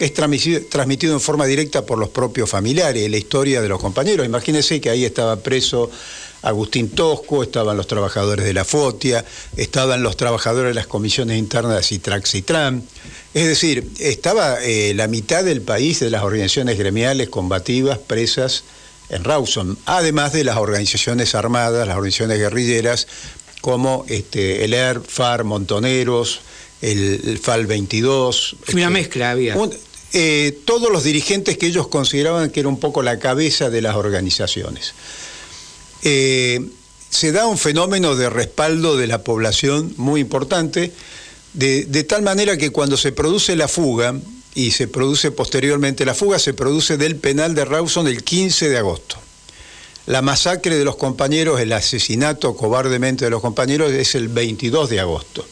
es 0.00 0.14
transmitido, 0.14 1.12
en 1.12 1.20
forma 1.20 1.44
directa 1.44 1.84
por 1.84 1.98
los 1.98 2.08
propios 2.08 2.48
familiares, 2.48 3.08
la 3.10 3.18
historia 3.18 3.60
de 3.60 3.68
los 3.68 3.78
compañeros. 3.78 4.24
Imagínense 4.24 4.80
que 4.80 4.88
ahí 4.88 5.04
estaba 5.04 5.36
preso 5.36 5.90
Agustín 6.40 6.88
Tosco, 6.88 7.42
estaban 7.42 7.76
los 7.76 7.86
trabajadores 7.86 8.46
de 8.46 8.54
la 8.54 8.64
FOTIA, 8.64 9.26
estaban 9.58 10.02
los 10.02 10.16
trabajadores 10.16 10.70
de 10.70 10.74
las 10.74 10.86
comisiones 10.86 11.38
internas 11.38 11.76
de 11.76 11.82
Citrax-Citran. 11.82 12.82
Es 13.34 13.46
decir, 13.46 13.86
estaba 13.98 14.64
eh, 14.64 14.94
la 14.94 15.06
mitad 15.06 15.44
del 15.44 15.60
país 15.60 16.00
de 16.00 16.08
las 16.08 16.22
organizaciones 16.22 16.78
gremiales 16.78 17.28
combativas 17.28 17.98
presas 17.98 18.64
en 19.10 19.22
Rawson, 19.22 19.76
además 19.84 20.32
de 20.32 20.44
las 20.44 20.56
organizaciones 20.56 21.34
armadas, 21.34 21.86
las 21.86 21.96
organizaciones 21.96 22.38
guerrilleras, 22.38 23.06
como 23.60 24.06
este, 24.08 24.64
el 24.64 24.72
ERP, 24.72 25.04
FAR, 25.06 25.44
Montoneros, 25.44 26.40
el, 26.80 27.38
FAL 27.42 27.66
22. 27.66 28.56
Una 28.72 28.82
este, 28.82 28.90
mezcla 28.90 29.30
había. 29.32 29.54
Eh, 30.12 30.58
todos 30.64 30.90
los 30.90 31.04
dirigentes 31.04 31.56
que 31.56 31.66
ellos 31.66 31.86
consideraban 31.88 32.50
que 32.50 32.60
era 32.60 32.68
un 32.68 32.80
poco 32.80 33.02
la 33.02 33.18
cabeza 33.18 33.70
de 33.70 33.80
las 33.80 33.94
organizaciones. 33.94 34.92
Eh, 36.02 36.60
se 37.10 37.32
da 37.32 37.46
un 37.46 37.58
fenómeno 37.58 38.16
de 38.16 38.30
respaldo 38.30 38.96
de 38.96 39.06
la 39.06 39.22
población 39.22 39.94
muy 39.96 40.20
importante, 40.20 40.92
de, 41.52 42.04
tal 42.04 42.22
manera 42.22 42.56
que 42.56 42.70
cuando 42.70 42.96
se 42.96 43.12
produce 43.12 43.56
la 43.56 43.68
fuga, 43.68 44.14
y 44.54 44.72
se 44.72 44.88
produce 44.88 45.30
posteriormente 45.30 46.04
la 46.04 46.14
fuga, 46.14 46.38
se 46.40 46.54
produce 46.54 46.96
del 46.96 47.16
penal 47.16 47.54
de 47.54 47.64
Rawson 47.64 48.08
el 48.08 48.24
15 48.24 48.68
de 48.68 48.78
agosto. 48.78 49.16
La 50.06 50.22
masacre 50.22 50.76
de 50.76 50.84
los 50.84 50.96
compañeros, 50.96 51.60
el 51.60 51.72
asesinato 51.72 52.56
cobardemente 52.56 53.24
de 53.24 53.30
los 53.30 53.40
compañeros 53.40 53.92
es 53.92 54.16
el 54.16 54.28
22 54.28 54.90
de 54.90 55.00
agosto. 55.00 55.46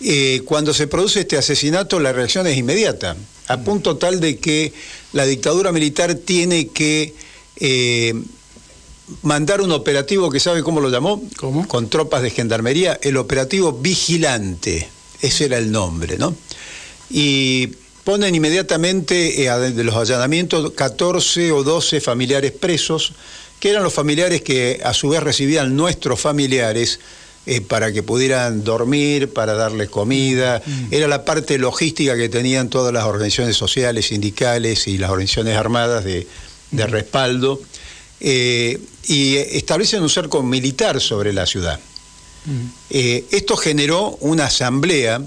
Eh, 0.00 0.42
cuando 0.44 0.72
se 0.72 0.86
produce 0.86 1.20
este 1.20 1.36
asesinato, 1.36 1.98
la 1.98 2.12
reacción 2.12 2.46
es 2.46 2.56
inmediata, 2.56 3.16
a 3.48 3.56
punto 3.58 3.96
tal 3.96 4.20
de 4.20 4.38
que 4.38 4.72
la 5.12 5.24
dictadura 5.24 5.72
militar 5.72 6.14
tiene 6.14 6.68
que 6.68 7.14
eh, 7.56 8.14
mandar 9.22 9.60
un 9.60 9.72
operativo 9.72 10.30
que 10.30 10.40
sabe 10.40 10.62
cómo 10.62 10.80
lo 10.80 10.90
llamó, 10.90 11.22
con 11.66 11.88
tropas 11.88 12.22
de 12.22 12.30
gendarmería, 12.30 12.98
el 13.02 13.16
operativo 13.16 13.72
vigilante, 13.72 14.88
ese 15.20 15.46
era 15.46 15.58
el 15.58 15.72
nombre, 15.72 16.18
¿no? 16.18 16.36
Y 17.10 17.68
ponen 18.04 18.34
inmediatamente 18.34 19.44
eh, 19.44 19.50
de 19.50 19.84
los 19.84 19.94
allanamientos 19.94 20.72
14 20.72 21.52
o 21.52 21.62
12 21.64 22.00
familiares 22.00 22.52
presos, 22.52 23.14
que 23.58 23.70
eran 23.70 23.82
los 23.82 23.92
familiares 23.92 24.42
que 24.42 24.80
a 24.84 24.94
su 24.94 25.08
vez 25.08 25.22
recibían 25.22 25.74
nuestros 25.74 26.20
familiares 26.20 27.00
eh, 27.50 27.62
para 27.62 27.92
que 27.92 28.02
pudieran 28.02 28.62
dormir, 28.62 29.32
para 29.32 29.54
darles 29.54 29.88
comida. 29.88 30.60
Mm. 30.66 30.92
Era 30.92 31.08
la 31.08 31.24
parte 31.24 31.56
logística 31.56 32.14
que 32.14 32.28
tenían 32.28 32.68
todas 32.68 32.92
las 32.92 33.04
organizaciones 33.04 33.56
sociales, 33.56 34.08
sindicales 34.08 34.86
y 34.86 34.98
las 34.98 35.08
organizaciones 35.08 35.56
armadas 35.56 36.04
de, 36.04 36.26
mm. 36.72 36.78
respaldo. 36.80 37.58
Eh, 38.20 38.78
y 39.06 39.36
establecen 39.36 40.02
un 40.02 40.10
cerco 40.10 40.42
militar 40.42 41.00
sobre 41.00 41.32
la 41.32 41.46
ciudad. 41.46 41.80
Mm. 42.44 42.66
Eh, 42.90 43.24
esto 43.30 43.56
generó 43.56 44.18
una 44.20 44.44
asamblea 44.44 45.22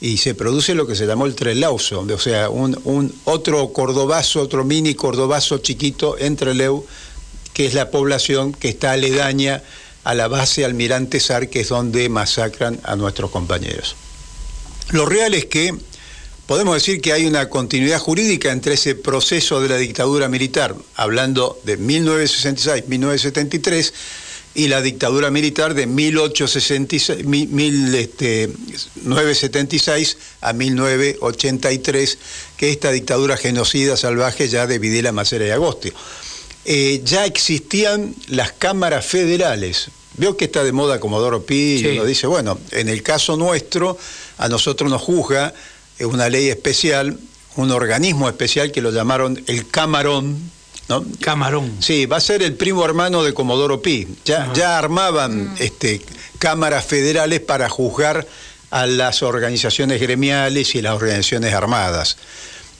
y 0.00 0.16
se 0.16 0.34
produce 0.34 0.74
lo 0.74 0.88
que 0.88 0.96
se 0.96 1.06
llamó 1.06 1.24
el 1.24 1.36
Trelauso, 1.36 2.00
o 2.00 2.18
sea, 2.18 2.50
un, 2.50 3.14
otro 3.26 3.72
cordobazo, 3.72 4.40
otro 4.40 4.64
mini 4.64 4.96
cordobazo 4.96 5.58
chiquito 5.58 6.18
entre 6.18 6.52
Leu, 6.52 6.84
que 7.52 7.66
es 7.66 7.74
la 7.74 7.92
población 7.92 8.52
que 8.52 8.70
está 8.70 8.90
aledaña 8.90 9.62
a 10.04 10.14
la 10.14 10.28
base 10.28 10.64
Almirante 10.64 11.18
Sar, 11.18 11.48
que 11.48 11.58
es 11.60 11.68
donde 11.68 12.08
masacran 12.08 12.78
a 12.84 12.94
nuestros 12.96 13.30
compañeros. 13.30 13.96
Lo 14.90 15.06
real 15.06 15.32
es 15.34 15.46
que 15.46 15.74
podemos 16.46 16.74
decir 16.74 17.00
que 17.00 17.12
hay 17.12 17.26
una 17.26 17.48
continuidad 17.48 17.98
jurídica 17.98 18.52
entre 18.52 18.74
ese 18.74 18.94
proceso 18.94 19.60
de 19.60 19.70
la 19.70 19.78
dictadura 19.78 20.28
militar, 20.28 20.76
hablando 20.94 21.58
de 21.64 21.76
1966-1973, 21.78 23.92
y 24.54 24.68
la 24.68 24.82
dictadura 24.82 25.32
militar 25.32 25.74
de 25.74 25.86
1876 25.86 27.18
este, 27.94 28.50
a 30.40 30.52
1983, 30.52 32.18
que 32.56 32.68
es 32.68 32.74
esta 32.74 32.92
dictadura 32.92 33.36
genocida 33.36 33.96
salvaje 33.96 34.46
ya 34.48 34.68
de 34.68 34.78
Videla, 34.78 35.10
Macera 35.10 35.44
y 35.46 35.50
Agosto. 35.50 35.88
Eh, 36.64 37.02
ya 37.04 37.26
existían 37.26 38.14
las 38.28 38.52
cámaras 38.52 39.04
federales. 39.04 39.88
Veo 40.16 40.36
que 40.36 40.46
está 40.46 40.62
de 40.62 40.72
moda 40.72 41.00
Comodoro 41.00 41.44
Pi 41.44 41.76
y 41.76 41.86
uno 41.88 42.04
dice, 42.04 42.26
bueno, 42.26 42.58
en 42.70 42.88
el 42.88 43.02
caso 43.02 43.36
nuestro, 43.36 43.98
a 44.38 44.48
nosotros 44.48 44.90
nos 44.90 45.02
juzga 45.02 45.52
una 46.00 46.28
ley 46.28 46.48
especial, 46.48 47.18
un 47.56 47.70
organismo 47.70 48.28
especial 48.28 48.72
que 48.72 48.80
lo 48.80 48.90
llamaron 48.90 49.42
el 49.46 49.68
Camarón, 49.68 50.38
¿no? 50.88 51.04
Camarón. 51.20 51.76
Sí, 51.80 52.06
va 52.06 52.18
a 52.18 52.20
ser 52.20 52.42
el 52.42 52.54
primo 52.54 52.84
hermano 52.84 53.22
de 53.22 53.34
Comodoro 53.34 53.82
Pi. 53.82 54.06
Ya, 54.24 54.52
ya 54.54 54.78
armaban 54.78 55.52
mm. 55.52 55.56
este, 55.58 56.00
cámaras 56.38 56.84
federales 56.84 57.40
para 57.40 57.68
juzgar 57.68 58.26
a 58.70 58.86
las 58.86 59.22
organizaciones 59.22 60.00
gremiales 60.00 60.74
y 60.74 60.82
las 60.82 60.94
organizaciones 60.94 61.54
armadas. 61.54 62.16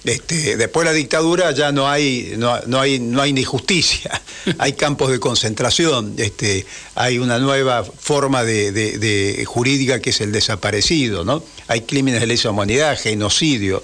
Este, 0.05 0.59
después 0.59 0.85
de 0.85 0.93
la 0.93 0.97
dictadura 0.97 1.51
ya 1.53 1.73
no 1.73 1.89
hay, 1.89 2.35
no, 2.37 2.53
hay, 2.79 2.99
no 2.99 3.23
hay 3.23 3.33
ni 3.33 3.43
justicia, 3.43 4.21
hay 4.59 4.75
campos 4.75 5.11
de 5.11 5.19
concentración, 5.19 6.15
este, 6.19 6.67
hay 6.95 7.17
una 7.17 7.39
nueva 7.39 7.83
forma 7.85 8.45
de, 8.45 9.43
jurídica 9.47 10.01
que 10.01 10.11
es 10.11 10.21
el 10.21 10.31
desaparecido, 10.31 11.25
¿no? 11.25 11.43
Hay 11.69 11.83
crímenes 11.83 12.21
de 12.21 12.27
lesa 12.27 12.51
humanidad, 12.51 12.99
genocidio. 13.01 13.83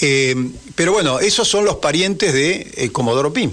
Eh, 0.00 0.34
pero 0.74 0.92
bueno, 0.92 1.20
esos 1.20 1.46
son 1.46 1.64
los 1.64 1.76
parientes 1.76 2.32
de 2.32 2.72
eh, 2.76 2.88
Comodoro 2.90 3.32
Pim. 3.32 3.52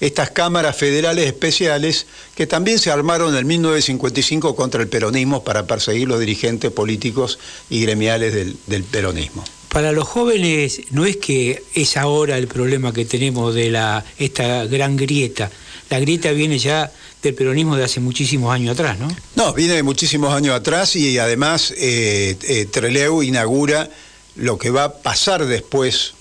Estas 0.00 0.30
cámaras 0.30 0.76
federales 0.76 1.26
especiales 1.26 2.06
que 2.34 2.44
también 2.44 2.80
se 2.80 2.90
armaron 2.90 3.36
en 3.36 3.46
1955 3.46 4.56
contra 4.56 4.82
el 4.82 4.88
peronismo 4.88 5.44
para 5.44 5.64
perseguir 5.64 6.08
los 6.08 6.18
dirigentes 6.18 6.72
políticos 6.72 7.38
y 7.70 7.80
gremiales 7.80 8.34
del 8.34 8.82
peronismo 8.82 9.44
para 9.68 9.92
los 9.92 10.06
jóvenes 10.06 10.82
no 10.90 11.04
es 11.04 11.16
que 11.16 11.62
es 11.74 11.96
ahora 11.96 12.38
el 12.38 12.46
problema 12.46 12.92
que 12.92 13.04
tenemos 13.04 13.54
de 13.54 13.70
la, 13.70 14.04
esta 14.18 14.66
gran 14.66 14.96
grieta. 14.96 15.50
La 15.90 16.00
grieta 16.00 16.30
viene 16.32 16.58
ya 16.58 16.92
del 17.22 17.34
peronismo 17.34 17.76
de 17.76 17.84
hace 17.84 18.00
muchísimos 18.00 18.52
años 18.52 18.72
atrás, 18.72 18.98
¿no? 18.98 19.08
No, 19.36 19.52
viene 19.52 19.74
de 19.74 19.82
muchísimos 19.82 20.32
años 20.32 20.54
atrás 20.54 20.96
y 20.96 21.18
además 21.18 21.72
eh, 21.76 22.36
eh, 22.42 22.66
Treleu 22.66 23.22
inaugura 23.22 23.90
lo 24.36 24.58
que 24.58 24.70
va 24.70 24.84
a 24.84 24.92
pasar 24.94 25.46
después 25.46 26.14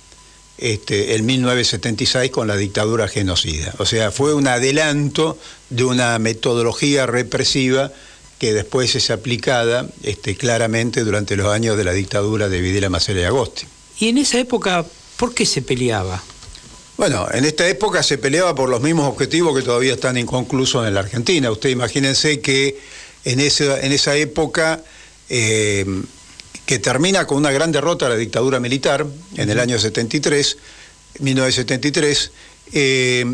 este, 0.57 1.15
en 1.15 1.25
1976 1.25 2.31
con 2.31 2.47
la 2.47 2.55
dictadura 2.55 3.07
genocida. 3.07 3.73
O 3.79 3.85
sea, 3.85 4.11
fue 4.11 4.33
un 4.33 4.47
adelanto 4.47 5.37
de 5.69 5.83
una 5.83 6.17
metodología 6.19 7.05
represiva 7.05 7.91
que 8.43 8.51
después 8.51 8.93
es 8.93 9.09
aplicada 9.09 9.87
este, 10.03 10.35
claramente 10.35 11.05
durante 11.05 11.37
los 11.37 11.47
años 11.47 11.77
de 11.77 11.85
la 11.85 11.93
dictadura 11.93 12.49
de 12.49 12.59
Videla 12.59 12.89
Macera 12.89 13.21
y 13.21 13.23
Agosti. 13.23 13.65
¿Y 13.99 14.09
en 14.09 14.17
esa 14.17 14.37
época 14.37 14.85
por 15.15 15.33
qué 15.33 15.45
se 15.45 15.61
peleaba? 15.61 16.21
Bueno, 16.97 17.25
en 17.31 17.45
esta 17.45 17.65
época 17.69 18.03
se 18.03 18.17
peleaba 18.17 18.53
por 18.53 18.67
los 18.67 18.81
mismos 18.81 19.07
objetivos 19.07 19.57
que 19.57 19.63
todavía 19.63 19.93
están 19.93 20.17
inconclusos 20.17 20.85
en 20.85 20.93
la 20.93 20.99
Argentina. 20.99 21.49
Usted 21.51 21.69
imagínense 21.69 22.41
que 22.41 22.77
en 23.23 23.39
esa, 23.39 23.79
en 23.79 23.93
esa 23.93 24.17
época, 24.17 24.83
eh, 25.29 25.85
que 26.65 26.79
termina 26.79 27.25
con 27.25 27.37
una 27.37 27.51
gran 27.53 27.71
derrota 27.71 28.07
de 28.07 28.11
la 28.11 28.17
dictadura 28.17 28.59
militar 28.59 29.07
en 29.37 29.49
el 29.49 29.57
año 29.57 29.79
73, 29.79 30.57
1973, 31.19 32.31
Eh, 32.73 33.25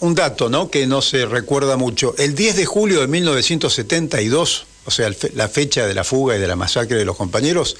un 0.00 0.14
dato 0.14 0.48
¿no? 0.48 0.70
que 0.70 0.86
no 0.86 1.02
se 1.02 1.26
recuerda 1.26 1.76
mucho. 1.76 2.14
El 2.18 2.34
10 2.34 2.56
de 2.56 2.66
julio 2.66 3.00
de 3.00 3.08
1972, 3.08 4.66
o 4.84 4.90
sea, 4.90 5.10
la 5.34 5.48
fecha 5.48 5.86
de 5.86 5.94
la 5.94 6.04
fuga 6.04 6.36
y 6.36 6.40
de 6.40 6.46
la 6.46 6.56
masacre 6.56 6.96
de 6.96 7.04
los 7.04 7.16
compañeros, 7.16 7.76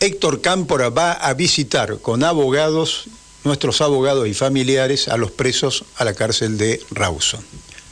Héctor 0.00 0.42
Cámpora 0.42 0.90
va 0.90 1.12
a 1.12 1.32
visitar 1.34 1.98
con 2.00 2.22
abogados, 2.22 3.04
nuestros 3.44 3.80
abogados 3.80 4.28
y 4.28 4.34
familiares, 4.34 5.08
a 5.08 5.16
los 5.16 5.30
presos 5.30 5.84
a 5.96 6.04
la 6.04 6.14
cárcel 6.14 6.58
de 6.58 6.80
Rawson. 6.90 7.40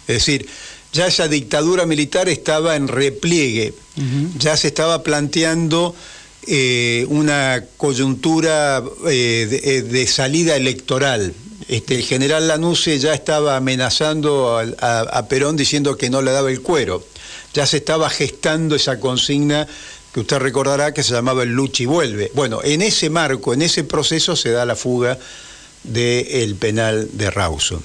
Es 0.06 0.16
decir, 0.16 0.46
ya 0.92 1.06
esa 1.06 1.28
dictadura 1.28 1.86
militar 1.86 2.28
estaba 2.28 2.76
en 2.76 2.88
repliegue, 2.88 3.74
ya 4.38 4.56
se 4.56 4.68
estaba 4.68 5.02
planteando 5.02 5.94
eh, 6.46 7.06
una 7.08 7.64
coyuntura 7.78 8.82
eh, 9.08 9.60
eh, 9.64 9.82
de, 9.82 10.06
salida 10.06 10.56
electoral. 10.56 11.32
Este, 11.68 11.94
el 11.94 12.02
general 12.02 12.48
Lanusse 12.48 12.98
ya 12.98 13.14
estaba 13.14 13.56
amenazando 13.56 14.58
a, 14.80 15.28
Perón 15.28 15.56
diciendo 15.56 15.96
que 15.96 16.10
no 16.10 16.22
le 16.22 16.32
daba 16.32 16.50
el 16.50 16.60
cuero. 16.60 17.04
Ya 17.52 17.66
se 17.66 17.78
estaba 17.78 18.10
gestando 18.10 18.74
esa 18.74 18.98
consigna 19.00 19.66
que 20.12 20.20
usted 20.20 20.38
recordará 20.38 20.92
que 20.92 21.02
se 21.02 21.12
llamaba 21.12 21.42
el 21.42 21.50
Luchi 21.50 21.86
vuelve. 21.86 22.30
Bueno, 22.34 22.60
en 22.62 22.82
ese 22.82 23.10
marco, 23.10 23.54
en 23.54 23.62
ese 23.62 23.84
proceso 23.84 24.36
se 24.36 24.50
da 24.50 24.64
la 24.64 24.76
fuga 24.76 25.18
del 25.82 26.54
penal 26.56 27.08
de 27.12 27.30
Rawson. 27.30 27.82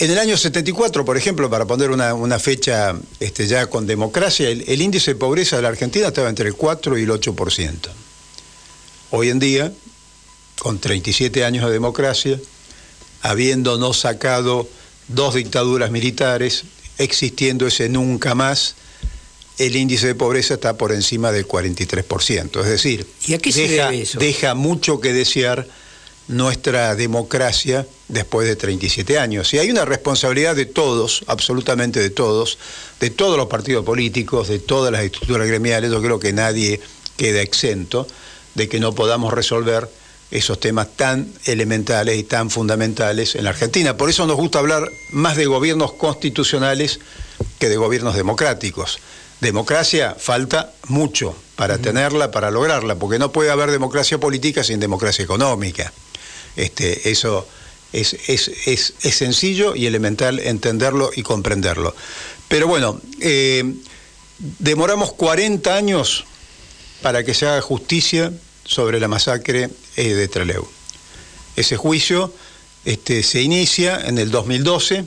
En 0.00 0.10
el 0.10 0.18
año 0.18 0.36
74, 0.36 1.04
por 1.04 1.16
ejemplo, 1.16 1.48
para 1.48 1.66
poner 1.66 1.90
una, 1.90 2.38
fecha 2.40 2.96
este, 3.20 3.46
ya 3.46 3.68
con 3.68 3.86
democracia, 3.86 4.48
el, 4.48 4.82
índice 4.82 5.12
de 5.12 5.14
pobreza 5.14 5.56
de 5.56 5.62
la 5.62 5.68
Argentina 5.68 6.08
estaba 6.08 6.28
entre 6.28 6.48
el 6.48 6.54
4 6.54 6.98
y 6.98 7.02
el 7.04 7.10
8%. 7.10 7.78
Hoy 9.12 9.28
en 9.28 9.38
día, 9.38 9.72
con 10.58 10.78
37 10.78 11.44
años 11.44 11.66
de 11.66 11.72
democracia, 11.72 12.38
habiéndonos 13.22 14.00
sacado 14.00 14.68
dos 15.08 15.34
dictaduras 15.34 15.90
militares, 15.90 16.64
existiendo 16.98 17.66
ese 17.66 17.88
nunca 17.88 18.34
más, 18.34 18.76
el 19.58 19.76
índice 19.76 20.08
de 20.08 20.14
pobreza 20.14 20.54
está 20.54 20.76
por 20.76 20.92
encima 20.92 21.30
del 21.30 21.46
43%. 21.46 22.60
Es 22.60 22.66
decir, 22.66 23.06
deja 24.18 24.54
mucho 24.54 25.00
que 25.00 25.12
desear 25.12 25.66
nuestra 26.26 26.94
democracia 26.96 27.86
después 28.08 28.48
de 28.48 28.56
37 28.56 29.18
años. 29.18 29.52
Y 29.54 29.58
hay 29.58 29.70
una 29.70 29.84
responsabilidad 29.84 30.56
de 30.56 30.66
todos, 30.66 31.22
absolutamente 31.26 32.00
de 32.00 32.10
todos, 32.10 32.58
de 33.00 33.10
todos 33.10 33.36
los 33.36 33.46
partidos 33.46 33.84
políticos, 33.84 34.48
de 34.48 34.58
todas 34.58 34.90
las 34.90 35.02
estructuras 35.02 35.46
gremiales, 35.46 35.90
yo 35.90 36.02
creo 36.02 36.18
que 36.18 36.32
nadie 36.32 36.80
queda 37.16 37.42
exento 37.42 38.06
de 38.54 38.68
que 38.68 38.80
no 38.80 38.94
podamos 38.94 39.32
resolver 39.32 39.88
esos 40.30 40.58
temas 40.58 40.88
tan 40.96 41.28
elementales 41.44 42.18
y 42.18 42.24
tan 42.24 42.50
fundamentales 42.50 43.34
en 43.34 43.44
la 43.44 43.50
Argentina. 43.50 43.96
Por 43.96 44.10
eso 44.10 44.26
nos 44.26 44.36
gusta 44.36 44.58
hablar 44.58 44.90
más 45.10 45.36
de 45.36 45.46
gobiernos 45.46 45.92
constitucionales 45.92 47.00
que 47.58 47.68
de 47.68 47.76
gobiernos 47.76 48.16
democráticos. 48.16 48.98
Democracia 49.40 50.16
falta 50.18 50.72
mucho 50.88 51.36
para 51.56 51.78
tenerla, 51.78 52.30
para 52.30 52.50
lograrla, 52.50 52.96
porque 52.96 53.18
no 53.18 53.30
puede 53.30 53.50
haber 53.50 53.70
democracia 53.70 54.18
política 54.18 54.64
sin 54.64 54.80
democracia 54.80 55.22
económica. 55.22 55.92
Este, 56.56 57.10
eso 57.10 57.46
es, 57.92 58.94
sencillo 59.00 59.76
y 59.76 59.86
elemental 59.86 60.40
entenderlo 60.40 61.10
y 61.14 61.22
comprenderlo. 61.22 61.94
Pero 62.48 62.66
bueno, 62.66 63.00
eh, 63.20 63.74
demoramos 64.58 65.12
40 65.12 65.74
años 65.74 66.24
para 67.02 67.24
que 67.24 67.34
se 67.34 67.46
haga 67.46 67.60
justicia 67.60 68.32
sobre 68.64 68.98
la 68.98 69.08
masacre 69.08 69.70
eh, 69.96 70.14
de 70.14 70.28
Trelew. 70.28 70.66
Ese 71.56 71.76
juicio 71.76 72.32
este, 72.84 73.22
se 73.22 73.42
inicia 73.42 74.00
en 74.06 74.18
el 74.18 74.30
2012 74.30 75.04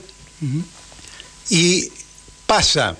y 1.50 1.92
pasa 2.46 2.96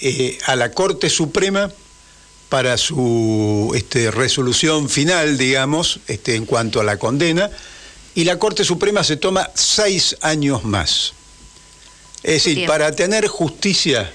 eh, 0.00 0.38
a 0.46 0.56
la 0.56 0.72
Corte 0.72 1.10
Suprema 1.10 1.70
para 2.48 2.76
su 2.76 3.72
este, 3.74 4.10
resolución 4.10 4.88
final, 4.88 5.38
digamos, 5.38 6.00
este, 6.06 6.36
en 6.36 6.46
cuanto 6.46 6.80
a 6.80 6.84
la 6.84 6.98
condena, 6.98 7.50
y 8.14 8.24
la 8.24 8.38
Corte 8.38 8.64
Suprema 8.64 9.02
se 9.02 9.16
toma 9.16 9.50
seis 9.54 10.16
años 10.20 10.64
más. 10.64 11.14
Es 12.22 12.44
decir, 12.44 12.66
para 12.66 12.92
tener 12.92 13.26
justicia 13.26 14.12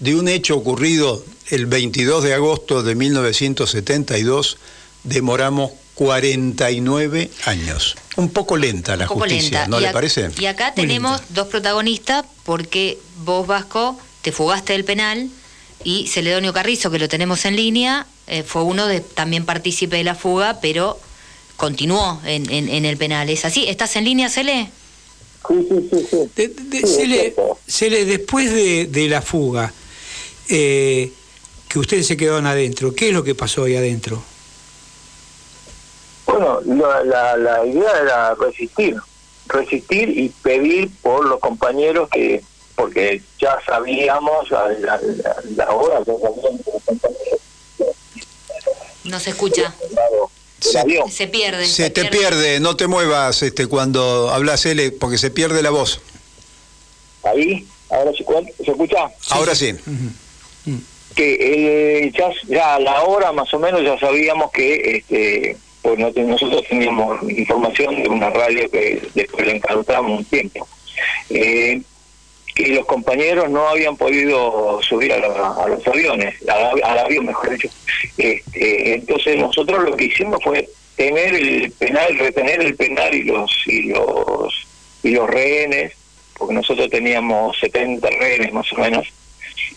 de 0.00 0.16
un 0.16 0.28
hecho 0.28 0.56
ocurrido 0.56 1.24
el 1.48 1.66
22 1.66 2.24
de 2.24 2.34
agosto 2.34 2.82
de 2.82 2.94
1972, 2.94 4.56
demoramos 5.04 5.72
49 5.96 7.30
años. 7.46 7.96
Un 8.16 8.28
poco 8.28 8.58
lenta 8.58 8.96
la 8.96 9.06
justicia, 9.06 9.66
¿no 9.66 9.80
le 9.80 9.90
parece? 9.90 10.30
Y 10.38 10.44
acá 10.44 10.74
tenemos 10.74 11.22
dos 11.30 11.48
protagonistas 11.48 12.24
porque 12.44 12.98
vos, 13.24 13.46
Vasco, 13.46 13.98
te 14.20 14.30
fugaste 14.30 14.74
del 14.74 14.84
penal 14.84 15.30
y 15.84 16.06
Celedonio 16.06 16.52
Carrizo, 16.52 16.90
que 16.90 16.98
lo 16.98 17.08
tenemos 17.08 17.46
en 17.46 17.56
línea, 17.56 18.06
eh, 18.26 18.42
fue 18.42 18.62
uno 18.62 18.86
de 18.86 19.00
también 19.00 19.46
partícipe 19.46 19.96
de 19.96 20.04
la 20.04 20.14
fuga, 20.14 20.60
pero 20.60 21.00
continuó 21.56 22.20
en, 22.26 22.50
en, 22.50 22.84
el 22.84 22.96
penal. 22.98 23.30
¿Es 23.30 23.46
así? 23.46 23.66
¿Estás 23.66 23.96
en 23.96 24.04
línea, 24.04 24.28
Cele? 24.28 24.68
Sí, 25.48 25.66
sí, 25.70 26.06
sí. 26.84 27.34
Cele, 27.66 28.04
después 28.04 28.52
de, 28.52 29.08
la 29.08 29.22
fuga, 29.22 29.72
eh, 30.50 31.10
que 31.68 31.78
ustedes 31.78 32.06
se 32.06 32.18
quedaron 32.18 32.46
adentro, 32.46 32.94
¿qué 32.94 33.08
es 33.08 33.14
lo 33.14 33.24
que 33.24 33.34
pasó 33.34 33.64
ahí 33.64 33.76
adentro? 33.76 34.22
Bueno, 36.26 36.60
la, 36.64 37.36
la 37.36 37.64
idea 37.64 37.90
era 38.02 38.34
resistir, 38.34 38.96
resistir 39.46 40.10
y 40.10 40.28
pedir 40.28 40.90
por 41.02 41.24
los 41.24 41.40
compañeros 41.40 42.08
que 42.10 42.42
porque 42.76 43.22
ya 43.40 43.58
sabíamos 43.66 44.52
a 44.52 44.68
la, 44.68 45.70
hora 45.70 46.00
no 49.04 49.20
se 49.20 49.30
escucha. 49.30 49.74
Se, 50.60 51.28
pierde 51.28 51.66
se, 51.66 51.90
te 51.90 52.06
pierde. 52.06 52.60
no 52.60 52.76
te 52.76 52.86
muevas 52.86 53.42
este 53.42 53.66
cuando 53.66 54.30
hablas 54.30 54.66
L 54.66 54.92
porque 54.92 55.16
se 55.18 55.30
pierde 55.30 55.62
la 55.62 55.70
voz. 55.70 56.00
Ahí 57.22 57.66
ahora 57.90 58.10
se, 58.12 58.24
se 58.64 58.70
escucha 58.70 59.10
ahora 59.30 59.54
sí, 59.54 59.74
que 61.14 62.04
eh, 62.04 62.12
ya, 62.16 62.30
ya, 62.48 62.74
a 62.74 62.80
la 62.80 63.02
hora 63.02 63.32
más 63.32 63.52
o 63.54 63.58
menos 63.58 63.82
ya 63.82 63.98
sabíamos 63.98 64.50
que 64.50 64.96
este 64.96 65.56
pues 65.94 66.26
nosotros 66.26 66.64
teníamos 66.68 67.22
información 67.30 68.02
de 68.02 68.08
una 68.08 68.30
radio 68.30 68.68
que 68.70 69.00
después 69.14 69.46
le 69.46 69.56
encargamos 69.56 70.18
un 70.18 70.24
tiempo 70.24 70.66
eh, 71.30 71.80
que 72.54 72.68
los 72.68 72.86
compañeros 72.86 73.48
no 73.50 73.68
habían 73.68 73.96
podido 73.96 74.80
subir 74.82 75.12
a, 75.12 75.18
los 75.18 75.86
aviones, 75.86 76.34
al 76.48 76.98
avión 76.98 77.26
mejor 77.26 77.50
dicho. 77.50 77.68
Este, 78.16 78.94
entonces 78.94 79.36
nosotros 79.36 79.84
lo 79.84 79.94
que 79.94 80.06
hicimos 80.06 80.42
fue 80.42 80.66
tener 80.96 81.34
el 81.34 81.70
penal, 81.72 82.18
retener 82.18 82.62
el 82.62 82.74
penal 82.74 83.14
y 83.14 83.24
los 83.24 83.52
y 83.66 83.82
los 83.82 84.66
y 85.02 85.10
los 85.10 85.28
rehenes, 85.28 85.92
porque 86.38 86.54
nosotros 86.54 86.88
teníamos 86.90 87.58
70 87.60 88.08
rehenes 88.08 88.52
más 88.54 88.72
o 88.72 88.76
menos 88.76 89.06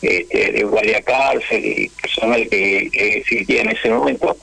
este, 0.01 0.53
de 0.53 0.63
guardia 0.63 1.01
cárcel 1.01 1.65
y 1.65 1.89
personal 1.89 2.47
que, 2.49 2.89
que 2.91 3.17
existía 3.17 3.61
en 3.61 3.71
ese 3.71 3.89
momento, 3.89 4.37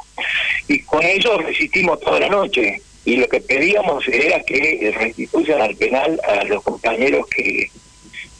y 0.69 0.81
con 0.81 1.05
ellos 1.05 1.45
resistimos 1.45 2.01
toda 2.01 2.21
la 2.21 2.29
noche. 2.29 2.81
Y 3.05 3.17
lo 3.17 3.29
que 3.29 3.41
pedíamos 3.41 4.07
era 4.09 4.41
que 4.41 4.93
restituyan 4.97 5.61
al 5.61 5.77
penal 5.77 6.21
a 6.27 6.45
los 6.45 6.63
compañeros 6.63 7.27
que, 7.29 7.71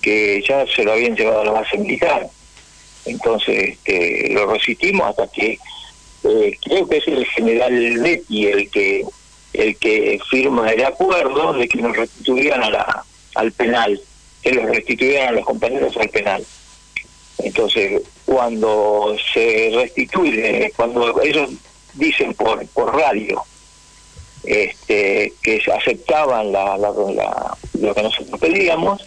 que 0.03 0.43
ya 0.47 0.67
se 0.67 0.83
lo 0.83 0.93
habían 0.93 1.17
llevado 1.17 1.43
a 1.43 1.45
la 1.45 1.53
base 1.53 1.79
militar. 1.79 2.29
Entonces 3.05 3.71
este, 3.71 4.29
lo 4.31 4.47
resistimos 4.47 5.09
hasta 5.09 5.29
que 5.29 5.59
eh, 6.25 6.59
creo 6.65 6.89
que 6.89 6.97
es 6.97 7.07
el 7.07 7.25
general 7.27 7.99
Betty 8.01 8.47
el 8.47 8.71
que 8.71 9.05
el 9.53 9.77
que 9.77 10.19
firma 10.29 10.71
el 10.71 10.85
acuerdo 10.85 11.55
de 11.55 11.69
que 11.69 11.79
nos 11.79 11.97
la, 11.97 13.05
al 13.37 13.53
penal, 13.53 14.01
que 14.43 14.53
los 14.53 14.65
restituyeran 14.67 15.29
a 15.29 15.33
los 15.33 15.47
compañeros 15.47 15.97
al 15.97 16.09
penal. 16.11 16.45
Entonces, 17.39 18.03
cuando 18.27 19.17
se 19.33 19.71
restituye, 19.73 20.73
cuando 20.77 21.23
ellos 21.23 21.51
dicen 21.95 22.35
por, 22.35 22.67
por 22.69 22.95
radio 22.95 23.43
este, 24.45 25.33
que 25.43 25.61
aceptaban 25.73 26.53
la, 26.53 26.77
la, 26.77 27.57
lo 27.81 27.95
que 27.95 28.03
nosotros 28.03 28.41
pedíamos, 28.41 29.05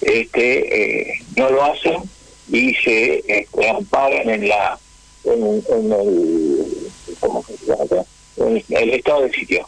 este, 0.00 1.10
eh, 1.10 1.14
no 1.36 1.50
lo 1.50 1.64
hacen 1.64 2.02
y 2.50 2.74
se 2.74 3.24
este, 3.26 3.68
amparan 3.68 4.28
en 4.28 4.48
la 4.48 4.78
en, 5.24 5.62
el 5.92 6.90
¿cómo 7.20 7.42
se 7.44 7.56
llama 7.66 8.04
en 8.36 8.62
el 8.68 8.90
estado 8.90 9.22
de 9.22 9.32
sitio. 9.32 9.66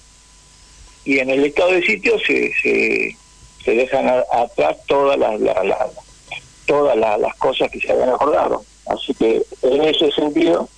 Y 1.05 1.19
en 1.19 1.31
el 1.31 1.45
estado 1.45 1.73
de 1.73 1.83
sitio 1.83 2.19
se 2.19 2.53
se, 2.62 3.17
se 3.65 3.71
dejan 3.71 4.09
atrás 4.31 4.77
todas 4.87 5.19
las 5.19 6.06
todas 6.66 6.96
las 6.96 7.35
cosas 7.37 7.70
que 7.70 7.81
se 7.81 7.92
habían 7.92 8.11
acordado. 8.11 8.62
Así 8.87 9.14
que 9.14 9.42
en 9.62 9.83
ese 9.83 10.11
sentido 10.12 10.68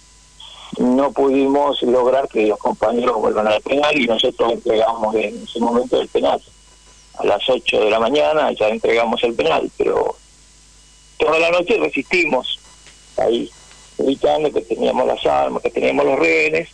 no 0.78 1.12
pudimos 1.12 1.82
lograr 1.82 2.28
que 2.28 2.46
los 2.46 2.58
compañeros 2.58 3.16
vuelvan 3.16 3.48
al 3.48 3.60
penal 3.62 3.98
y 3.98 4.06
nosotros 4.06 4.52
entregamos 4.52 5.14
en 5.14 5.42
ese 5.42 5.60
momento 5.60 6.00
el 6.00 6.08
penal. 6.08 6.40
A 7.18 7.24
las 7.24 7.48
8 7.48 7.80
de 7.80 7.90
la 7.90 7.98
mañana 7.98 8.52
ya 8.52 8.68
entregamos 8.68 9.22
el 9.24 9.34
penal, 9.34 9.70
pero 9.76 10.14
toda 11.18 11.38
la 11.38 11.50
noche 11.50 11.78
resistimos 11.78 12.60
ahí, 13.16 13.50
gritando 13.98 14.52
que 14.52 14.60
teníamos 14.60 15.06
las 15.06 15.24
armas, 15.26 15.62
que 15.62 15.70
teníamos 15.70 16.06
los 16.06 16.18
rehenes, 16.18 16.68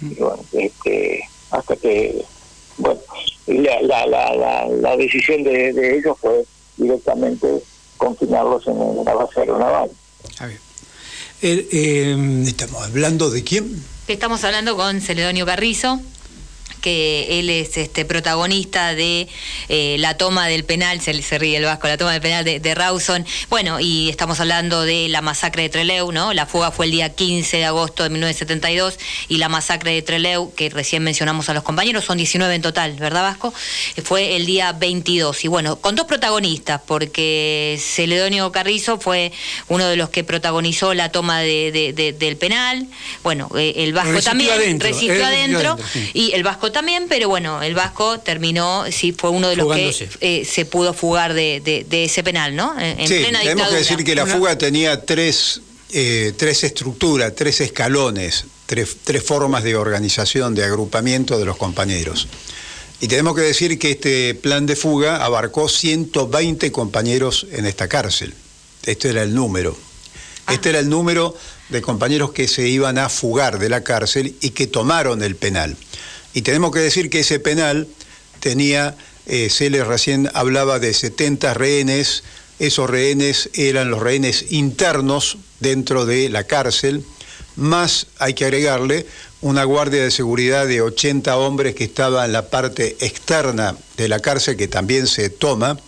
y 0.00 0.14
bueno, 0.14 0.42
este, 0.52 1.22
hasta 1.50 1.76
que, 1.76 2.24
bueno, 2.78 3.00
la, 3.46 3.82
la, 3.82 4.06
la, 4.06 4.68
la, 4.68 4.96
decisión 4.96 5.42
de, 5.42 5.72
de 5.72 5.98
ellos 5.98 6.16
fue 6.18 6.44
directamente 6.76 7.62
confinarlos 7.98 8.66
en 8.66 9.04
la 9.04 9.14
base 9.14 9.40
aeronaval. 9.40 9.90
Eh, 11.42 12.44
¿Estamos 12.46 12.82
hablando 12.82 13.30
de 13.30 13.44
quién? 13.44 13.84
Estamos 14.08 14.42
hablando 14.44 14.76
con 14.76 15.00
Celedonio 15.00 15.44
Carrizo, 15.44 16.00
que 16.78 17.40
él 17.40 17.50
es 17.50 17.76
este 17.76 18.04
protagonista 18.04 18.94
de 18.94 19.28
eh, 19.68 19.96
la 19.98 20.16
toma 20.16 20.46
del 20.46 20.64
penal, 20.64 21.00
se, 21.00 21.20
se, 21.22 21.38
ríe 21.38 21.56
el 21.56 21.64
Vasco, 21.64 21.88
la 21.88 21.96
toma 21.96 22.12
del 22.12 22.20
penal 22.20 22.44
de, 22.44 22.74
Rawson. 22.74 23.26
Bueno, 23.50 23.80
y 23.80 24.08
estamos 24.08 24.40
hablando 24.40 24.82
de 24.82 25.08
la 25.08 25.22
masacre 25.22 25.62
de 25.62 25.68
Treleu, 25.68 26.12
¿no? 26.12 26.32
La 26.32 26.46
fuga 26.46 26.70
fue 26.70 26.86
el 26.86 26.92
día 26.92 27.14
15 27.14 27.58
de 27.58 27.64
agosto 27.64 28.02
de 28.02 28.10
1972 28.10 28.98
y 29.28 29.38
la 29.38 29.48
masacre 29.48 29.92
de 29.92 30.02
Treleu, 30.02 30.52
que 30.54 30.70
recién 30.70 31.02
mencionamos 31.02 31.48
a 31.48 31.54
los 31.54 31.62
compañeros, 31.62 32.04
son 32.04 32.18
19 32.18 32.54
en 32.54 32.62
total, 32.62 32.94
¿verdad 32.94 33.22
Vasco? 33.22 33.52
Eh, 33.96 34.02
fue 34.02 34.36
el 34.36 34.46
día 34.46 34.72
22. 34.72 35.44
Y 35.44 35.48
bueno, 35.48 35.76
con 35.76 35.94
dos 35.94 36.06
protagonistas, 36.06 36.80
porque 36.86 37.78
Celedonio 37.80 38.50
Carrizo 38.52 38.98
fue 38.98 39.32
uno 39.68 39.86
de 39.86 39.96
los 39.96 40.10
que 40.10 40.24
protagonizó 40.24 40.94
la 40.94 41.10
toma 41.10 41.40
de, 41.40 42.14
del 42.18 42.36
penal. 42.36 42.86
Bueno, 43.22 43.50
eh, 43.56 43.74
el 43.76 43.92
Vasco 43.92 44.20
también 44.22 44.80
resistió 44.80 45.24
adentro, 45.24 45.76
y 46.14 46.32
el 46.32 46.42
Vasco 46.42 46.72
también, 46.72 46.77
pero 47.08 47.28
bueno, 47.28 47.62
el 47.62 47.74
Vasco 47.74 48.18
terminó, 48.20 48.84
sí, 48.90 49.12
fue 49.12 49.30
uno 49.30 49.48
de 49.48 49.56
los 49.56 49.74
que 49.74 50.08
eh, 50.20 50.44
se 50.44 50.64
pudo 50.64 50.94
fugar 50.94 51.34
de, 51.34 51.86
ese 51.90 52.22
penal, 52.22 52.54
¿no? 52.54 52.74
En, 52.78 53.06
sí, 53.08 53.24
tenemos 53.42 53.68
que 53.68 53.76
decir 53.76 54.04
que 54.04 54.14
la 54.14 54.26
fuga 54.26 54.56
tenía 54.56 55.04
tres, 55.04 55.60
eh, 55.92 56.32
tres 56.36 56.64
estructuras, 56.64 57.34
tres 57.34 57.60
escalones, 57.60 58.44
tres, 58.66 58.96
tres 59.04 59.22
formas 59.22 59.64
de 59.64 59.76
organización, 59.76 60.54
de 60.54 60.64
agrupamiento 60.64 61.38
de 61.38 61.44
los 61.44 61.56
compañeros. 61.56 62.28
Y 63.00 63.08
tenemos 63.08 63.36
que 63.36 63.42
decir 63.42 63.78
que 63.78 63.92
este 63.92 64.34
plan 64.34 64.66
de 64.66 64.74
fuga 64.74 65.24
abarcó 65.24 65.68
120 65.68 66.72
compañeros 66.72 67.46
en 67.52 67.66
esta 67.66 67.88
cárcel. 67.88 68.34
Este 68.84 69.10
era 69.10 69.22
el 69.22 69.34
número. 69.34 69.76
Ah. 70.46 70.54
Este 70.54 70.70
era 70.70 70.80
el 70.80 70.88
número 70.88 71.36
de 71.68 71.80
compañeros 71.80 72.32
que 72.32 72.48
se 72.48 72.66
iban 72.68 72.98
a 72.98 73.08
fugar 73.08 73.58
de 73.58 73.68
la 73.68 73.84
cárcel 73.84 74.34
y 74.40 74.50
que 74.50 74.66
tomaron 74.66 75.22
el 75.22 75.36
penal. 75.36 75.76
Y 76.34 76.42
tenemos 76.42 76.72
que 76.72 76.80
decir 76.80 77.10
que 77.10 77.20
ese 77.20 77.40
penal 77.40 77.88
tenía, 78.40 78.96
eh, 79.26 79.48
Celes 79.50 79.86
recién 79.86 80.30
hablaba 80.34 80.78
de 80.78 80.94
70 80.94 81.54
rehenes, 81.54 82.22
esos 82.58 82.90
rehenes 82.90 83.50
eran 83.54 83.90
los 83.90 84.00
rehenes 84.00 84.46
internos 84.50 85.38
dentro 85.60 86.06
de 86.06 86.28
la 86.28 86.44
cárcel, 86.44 87.04
más 87.56 88.06
hay 88.18 88.34
que 88.34 88.44
agregarle 88.44 89.06
una 89.40 89.64
guardia 89.64 90.02
de 90.02 90.10
seguridad 90.10 90.66
de 90.66 90.80
80 90.80 91.36
hombres 91.36 91.74
que 91.74 91.84
estaba 91.84 92.24
en 92.24 92.32
la 92.32 92.50
parte 92.50 92.96
externa 93.00 93.76
de 93.96 94.08
la 94.08 94.20
cárcel 94.20 94.56
que 94.56 94.68
también 94.68 95.06
se 95.06 95.30
toma, 95.30 95.78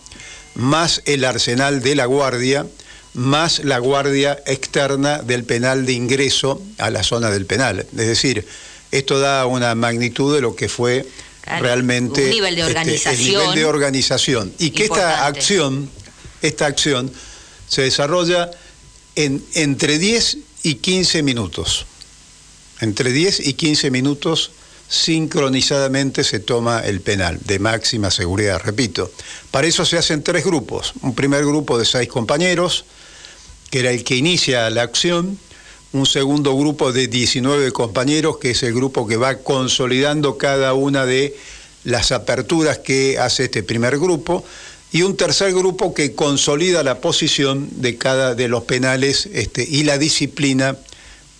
más 0.55 1.01
el 1.05 1.23
arsenal 1.25 1.81
de 1.81 1.95
la 1.95 2.05
guardia, 2.05 2.65
más 3.13 3.63
la 3.63 3.79
guardia 3.79 4.41
externa 4.45 5.19
del 5.19 5.43
penal 5.43 5.85
de 5.85 5.93
ingreso 5.93 6.61
a 6.77 6.89
la 6.89 7.03
zona 7.03 7.29
del 7.29 7.45
penal. 7.45 7.79
Es 7.79 8.07
decir, 8.07 8.45
esto 8.91 9.19
da 9.19 9.45
una 9.45 9.73
magnitud 9.75 10.35
de 10.35 10.41
lo 10.41 10.55
que 10.55 10.69
fue 10.69 11.05
realmente 11.59 12.25
un 12.25 12.29
nivel 12.29 12.55
de 12.55 12.63
organización, 12.63 13.13
este, 13.13 13.23
el 13.23 13.29
nivel 13.29 13.55
de 13.55 13.65
organización 13.65 14.53
y 14.59 14.71
que 14.71 14.83
esta 14.85 15.25
acción, 15.25 15.89
esta 16.41 16.65
acción 16.65 17.11
se 17.67 17.83
desarrolla 17.83 18.51
en 19.15 19.43
entre 19.53 19.97
10 19.97 20.37
y 20.63 20.75
15 20.75 21.23
minutos. 21.23 21.85
Entre 22.79 23.11
10 23.11 23.47
y 23.47 23.53
15 23.53 23.91
minutos 23.91 24.51
sincronizadamente 24.91 26.23
se 26.25 26.39
toma 26.39 26.81
el 26.81 26.99
penal 26.99 27.39
de 27.45 27.59
máxima 27.59 28.11
seguridad, 28.11 28.61
repito. 28.63 29.09
Para 29.49 29.67
eso 29.67 29.85
se 29.85 29.97
hacen 29.97 30.21
tres 30.21 30.43
grupos. 30.43 30.93
Un 31.01 31.15
primer 31.15 31.45
grupo 31.45 31.79
de 31.79 31.85
seis 31.85 32.09
compañeros, 32.09 32.83
que 33.69 33.79
era 33.79 33.91
el 33.91 34.03
que 34.03 34.17
inicia 34.17 34.69
la 34.69 34.81
acción, 34.81 35.39
un 35.93 36.05
segundo 36.05 36.55
grupo 36.55 36.93
de 36.93 37.07
19 37.07 37.71
compañeros, 37.71 38.37
que 38.37 38.51
es 38.51 38.63
el 38.63 38.73
grupo 38.73 39.07
que 39.07 39.17
va 39.17 39.39
consolidando 39.39 40.37
cada 40.37 40.73
una 40.73 41.05
de 41.05 41.35
las 41.83 42.11
aperturas 42.11 42.79
que 42.79 43.19
hace 43.19 43.45
este 43.45 43.63
primer 43.63 43.97
grupo, 43.99 44.43
y 44.93 45.03
un 45.03 45.15
tercer 45.15 45.53
grupo 45.53 45.93
que 45.93 46.13
consolida 46.15 46.83
la 46.83 46.99
posición 46.99 47.69
de 47.81 47.97
cada 47.97 48.35
de 48.35 48.47
los 48.47 48.63
penales 48.63 49.29
este, 49.33 49.65
y 49.69 49.83
la 49.83 49.97
disciplina, 49.97 50.77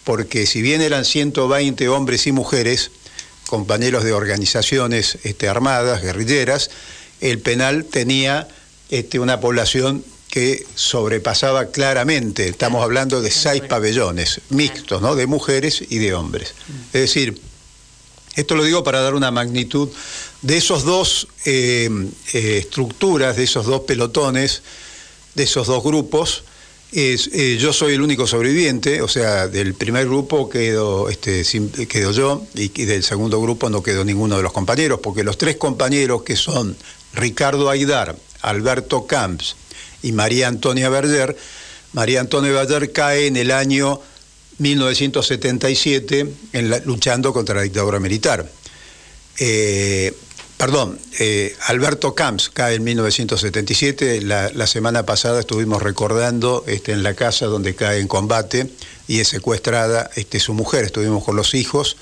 porque 0.03 0.45
si 0.45 0.61
bien 0.61 0.81
eran 0.81 1.05
120 1.05 1.87
hombres 1.89 2.27
y 2.27 2.31
mujeres, 2.31 2.91
compañeros 3.47 4.03
de 4.05 4.13
organizaciones 4.13 5.17
este, 5.23 5.49
armadas, 5.49 6.01
guerrilleras, 6.01 6.71
el 7.19 7.39
penal 7.39 7.85
tenía 7.85 8.47
este, 8.89 9.19
una 9.19 9.39
población 9.39 10.03
que 10.31 10.65
sobrepasaba 10.75 11.67
claramente, 11.67 12.47
estamos 12.47 12.81
hablando 12.81 13.21
de 13.21 13.29
seis 13.29 13.61
pabellones 13.67 14.39
mixtos, 14.49 15.01
¿no? 15.01 15.13
de 15.13 15.27
mujeres 15.27 15.83
y 15.89 15.97
de 15.97 16.13
hombres. 16.13 16.55
Es 16.93 17.01
decir, 17.01 17.39
esto 18.37 18.55
lo 18.55 18.63
digo 18.63 18.81
para 18.81 19.01
dar 19.01 19.13
una 19.13 19.29
magnitud 19.29 19.89
de 20.41 20.55
esos 20.55 20.85
dos 20.85 21.27
eh, 21.43 21.89
eh, 22.33 22.59
estructuras, 22.59 23.35
de 23.35 23.43
esos 23.43 23.65
dos 23.65 23.81
pelotones, 23.81 24.61
de 25.35 25.43
esos 25.43 25.67
dos 25.67 25.83
grupos. 25.83 26.45
Eh, 26.93 27.57
yo 27.59 27.73
soy 27.73 27.95
el 27.95 28.01
único 28.01 28.25
sobreviviente, 28.25 29.01
o 29.01 29.09
sea, 29.09 29.49
del 29.49 29.73
primer 29.73 30.05
grupo 30.05 30.49
quedo, 30.49 31.09
este, 31.09 31.43
quedo 31.89 32.13
yo 32.13 32.45
y, 32.55 32.71
y 32.81 32.85
del 32.85 33.03
segundo 33.03 33.41
grupo 33.41 33.69
no 33.69 33.83
quedó 33.83 34.05
ninguno 34.05 34.37
de 34.37 34.43
los 34.43 34.53
compañeros, 34.53 35.01
porque 35.03 35.25
los 35.25 35.37
tres 35.37 35.57
compañeros 35.57 36.23
que 36.23 36.37
son 36.37 36.77
Ricardo 37.13 37.69
Aidar, 37.69 38.15
Alberto 38.41 39.05
Camps 39.07 39.57
y 40.01 40.11
María 40.11 40.47
Antonia 40.47 40.89
Berger. 40.89 41.35
María 41.93 42.21
Antonia 42.21 42.51
Berger 42.51 42.91
cae 42.91 43.27
en 43.27 43.35
el 43.35 43.51
año 43.51 44.01
1977 44.59 46.27
en 46.53 46.85
luchando 46.85 47.33
contra 47.33 47.55
la 47.55 47.61
dictadura 47.63 47.99
militar. 47.99 48.49
Eh, 49.39 50.13
perdón, 50.57 50.99
eh, 51.19 51.55
Alberto 51.67 52.13
Camps 52.13 52.49
cae 52.49 52.75
en 52.75 52.83
1977. 52.83 54.21
La, 54.21 54.67
semana 54.67 55.05
pasada 55.05 55.39
estuvimos 55.39 55.81
recordando 55.81 56.63
este, 56.67 56.91
en 56.91 57.03
la 57.03 57.15
casa 57.15 57.47
donde 57.47 57.75
cae 57.75 57.99
en 57.99 58.07
combate 58.07 58.69
y 59.07 59.19
es 59.19 59.29
secuestrada 59.29 60.09
este, 60.15 60.39
su 60.39 60.53
mujer. 60.53 60.85
Estuvimos 60.85 61.23
con 61.23 61.35
los 61.35 61.53
hijos 61.55 61.97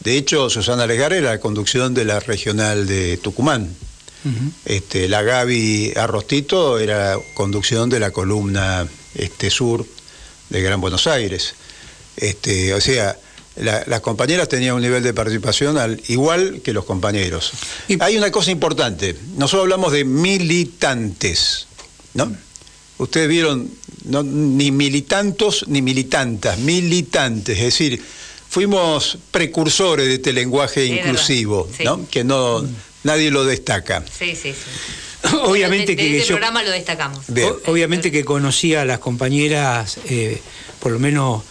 De 0.03 0.17
hecho, 0.17 0.49
Susana 0.49 0.87
Legar 0.87 1.13
era 1.13 1.31
la 1.31 1.39
conducción 1.39 1.93
de 1.93 2.05
la 2.05 2.19
regional 2.19 2.87
de 2.87 3.17
Tucumán. 3.17 3.75
este, 4.65 5.07
la 5.07 5.21
Gaby 5.21 5.93
Arrostito 5.95 6.79
era 6.79 7.17
conducción 7.33 7.89
de 7.89 7.99
la 7.99 8.11
columna 8.11 8.87
este, 9.15 9.49
sur 9.49 9.85
de 10.49 10.61
Gran 10.61 10.81
Buenos 10.81 11.07
Aires. 11.07 11.55
Este, 12.15 12.73
o 12.73 12.81
sea, 12.81 13.17
las 13.55 14.01
compañeras 14.01 14.47
tenían 14.49 14.75
un 14.75 14.81
nivel 14.81 15.01
de 15.03 15.13
participación 15.13 15.77
al, 15.77 16.01
igual 16.07 16.61
que 16.63 16.73
los 16.73 16.85
compañeros. 16.85 17.51
Y, 17.87 18.01
Hay 18.01 18.17
una 18.17 18.31
cosa 18.31 18.51
importante, 18.51 19.17
nosotros 19.35 19.63
hablamos 19.63 19.91
de 19.91 20.05
militantes, 20.05 21.67
¿no? 22.13 22.35
Ustedes 22.97 23.27
vieron, 23.29 23.69
ni 24.05 24.71
militantos 24.71 25.65
ni 25.67 25.81
militantas, 25.81 26.57
militantes, 26.57 27.57
es 27.57 27.65
decir, 27.65 28.01
fuimos 28.49 29.17
precursores 29.31 30.07
de 30.07 30.15
este 30.15 30.33
lenguaje 30.33 30.85
inclusivo, 30.85 31.69
¿no? 31.83 32.07
Que 32.09 32.23
no 32.23 32.63
nadie 33.03 33.31
lo 33.31 33.45
destaca. 33.45 34.03
Sí, 34.07 34.35
sí, 34.35 34.53
sí. 34.53 35.29
Obviamente 35.43 35.95
que, 35.95 36.17
este 36.17 36.33
programa 36.33 36.63
lo 36.63 36.71
destacamos. 36.71 37.25
Obviamente 37.65 38.11
que 38.11 38.23
conocía 38.23 38.81
a 38.81 38.85
las 38.85 38.99
compañeras, 38.99 39.99
eh, 40.09 40.39
por 40.79 40.91
lo 40.91 40.99
menos 40.99 41.43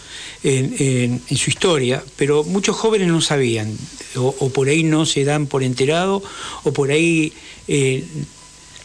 en, 0.42 1.20
su 1.36 1.50
historia, 1.50 2.02
pero 2.16 2.44
muchos 2.44 2.76
jóvenes 2.76 3.08
no 3.08 3.20
sabían, 3.20 3.76
o, 4.14 4.50
por 4.50 4.68
ahí 4.68 4.84
no 4.84 5.04
se 5.04 5.24
dan 5.24 5.46
por 5.46 5.62
enterado, 5.62 6.22
o 6.62 6.72
por 6.72 6.90
ahí 6.90 7.32
eh, 7.66 8.04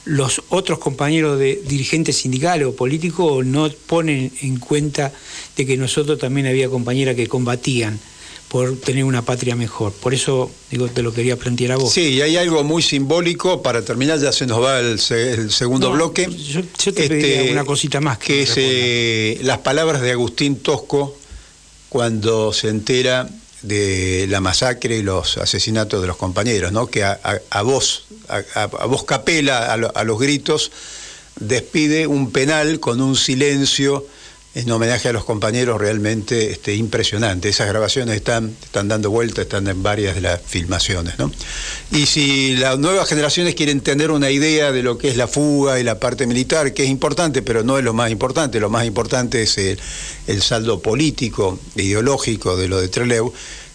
los 0.06 0.42
otros 0.50 0.80
compañeros 0.80 1.38
de 1.38 1.62
dirigentes 1.68 2.18
sindicales 2.18 2.68
o 2.68 2.76
políticos 2.76 3.46
no 3.46 3.70
ponen 3.88 4.32
en 4.42 4.58
cuenta 4.58 5.12
de 5.56 5.66
que 5.66 5.78
nosotros 5.78 6.18
también 6.18 6.48
había 6.48 6.70
compañeras 6.70 7.16
que 7.16 7.28
combatían 7.28 8.00
por 8.48 8.76
tener 8.78 9.06
una 9.06 9.22
patria 9.22 9.56
mejor. 9.56 9.94
Por 9.94 10.14
eso 10.14 10.52
digo, 10.70 10.90
te 10.90 11.02
lo 11.02 11.14
quería 11.14 11.38
plantear 11.38 11.74
a 11.74 11.76
vos. 11.78 11.94
Sí, 11.94 12.16
y 12.16 12.22
hay 12.22 12.36
algo 12.36 12.66
muy 12.66 12.82
simbólico, 12.82 13.62
para 13.62 13.82
terminar 13.84 14.20
ya 14.20 14.34
se 14.34 14.46
nos 14.46 14.62
va 14.62 14.80
el, 14.80 15.00
segundo 15.00 15.92
bloque. 15.92 16.28
Yo, 16.30 16.62
te 16.62 17.08
pediría 17.08 17.42
este, 17.42 17.52
una 17.54 17.64
cosita 17.64 18.02
más. 18.02 18.18
Que, 18.18 18.42
es 18.42 18.54
eh, 18.58 19.40
las 19.44 19.60
palabras 19.60 20.02
de 20.02 20.12
Agustín 20.12 20.58
Tosco 20.58 21.16
cuando 21.88 22.52
se 22.52 22.68
entera 22.68 23.30
de 23.62 24.26
la 24.28 24.42
masacre 24.42 24.98
y 24.98 25.04
los 25.04 25.38
asesinatos 25.38 26.02
de 26.02 26.08
los 26.08 26.18
compañeros, 26.18 26.72
¿no? 26.72 26.88
que 26.88 27.04
a, 27.04 27.18
voz, 27.64 28.06
a, 28.28 28.86
voz 28.86 29.04
capela, 29.04 29.74
a, 29.74 30.04
los 30.04 30.20
gritos, 30.20 30.72
despide 31.40 32.08
un 32.08 32.32
penal 32.32 32.80
con 32.80 33.02
un 33.02 33.16
silencio 33.16 34.06
en 34.54 34.70
homenaje 34.70 35.08
a 35.08 35.14
los 35.14 35.24
compañeros 35.24 35.80
realmente 35.80 36.52
este, 36.52 36.76
impresionante. 36.76 37.48
Esas 37.48 37.70
grabaciones 37.70 38.18
están, 38.18 38.54
están 38.62 38.90
dando 38.90 39.10
vuelta, 39.10 39.44
están 39.44 39.68
en 39.68 39.82
varias 39.82 40.16
de 40.16 40.22
las 40.22 40.42
filmaciones. 40.42 41.18
¿no? 41.18 41.32
Y 41.92 42.06
si 42.06 42.58
las 42.58 42.78
nuevas 42.78 43.08
generaciones 43.08 43.56
quieren 43.56 43.80
tener 43.80 44.12
una 44.12 44.30
idea 44.30 44.74
de 44.74 44.84
lo 44.84 44.98
que 44.98 45.08
es 45.08 45.16
la 45.16 45.28
fuga 45.28 45.80
y 45.80 45.84
la 45.84 46.00
parte 46.00 46.28
militar, 46.28 46.74
que 46.74 46.84
es 46.84 46.90
importante, 46.90 47.42
pero 47.42 47.64
no 47.64 47.78
es 47.78 47.84
lo 47.86 47.94
más 47.94 48.12
importante, 48.12 48.60
lo 48.60 48.70
más 48.70 48.86
importante 48.86 49.44
es 49.44 49.58
el, 49.58 50.42
saldo 50.42 50.82
político, 50.82 51.58
ideológico 51.76 52.58
de 52.58 52.68
lo 52.68 52.82
de 52.82 52.90
Treleu, 52.90 53.34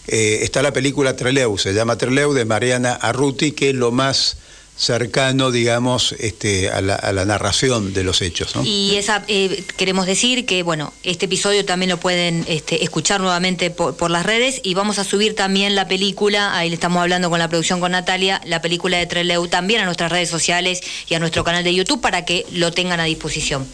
eh, 0.09 0.41
está 0.43 0.63
la 0.63 0.73
película 0.73 1.17
Treleu, 1.17 1.57
se 1.59 1.73
llama 1.73 1.97
Treleu 1.97 2.35
de 2.35 2.45
Mariana 2.45 2.93
Arruti, 2.93 3.53
que 3.53 3.71
es 3.71 3.75
lo 3.75 3.93
más 3.93 4.37
cercano, 4.77 5.51
digamos, 5.51 6.13
este, 6.19 6.71
a, 6.71 6.81
la, 6.83 7.25
narración 7.25 7.95
de 7.95 8.05
los 8.05 8.21
hechos. 8.21 8.53
Y 8.63 8.95
esa, 8.97 9.25
eh, 9.27 9.65
queremos 9.77 10.07
decir 10.07 10.45
que, 10.45 10.63
bueno, 10.63 10.93
este 11.03 11.27
episodio 11.27 11.65
también 11.65 11.91
lo 11.91 11.99
pueden 11.99 12.45
este, 12.47 12.85
escuchar 12.85 13.21
nuevamente 13.21 13.71
por, 13.71 14.11
las 14.11 14.25
redes 14.25 14.61
y 14.63 14.75
vamos 14.75 14.99
a 14.99 15.05
subir 15.05 15.35
también 15.35 15.75
la 15.75 15.89
película, 15.89 16.57
ahí 16.57 16.69
le 16.69 16.75
estamos 16.75 17.01
hablando 17.01 17.29
con 17.31 17.39
la 17.39 17.49
producción 17.49 17.81
con 17.81 17.93
Natalia, 17.93 18.41
la 18.45 18.63
película 18.63 18.99
de 18.99 19.07
Treleu 19.07 19.49
también 19.49 19.81
a 19.81 19.85
nuestras 19.85 20.13
redes 20.13 20.29
sociales 20.29 20.81
y 21.09 21.15
a 21.15 21.19
nuestro 21.19 21.43
canal 21.43 21.65
de 21.65 21.75
YouTube 21.75 22.01
para 22.01 22.25
que 22.25 22.47
lo 22.53 22.71
tengan 22.71 23.01
a 23.01 23.05
disposición. 23.05 23.67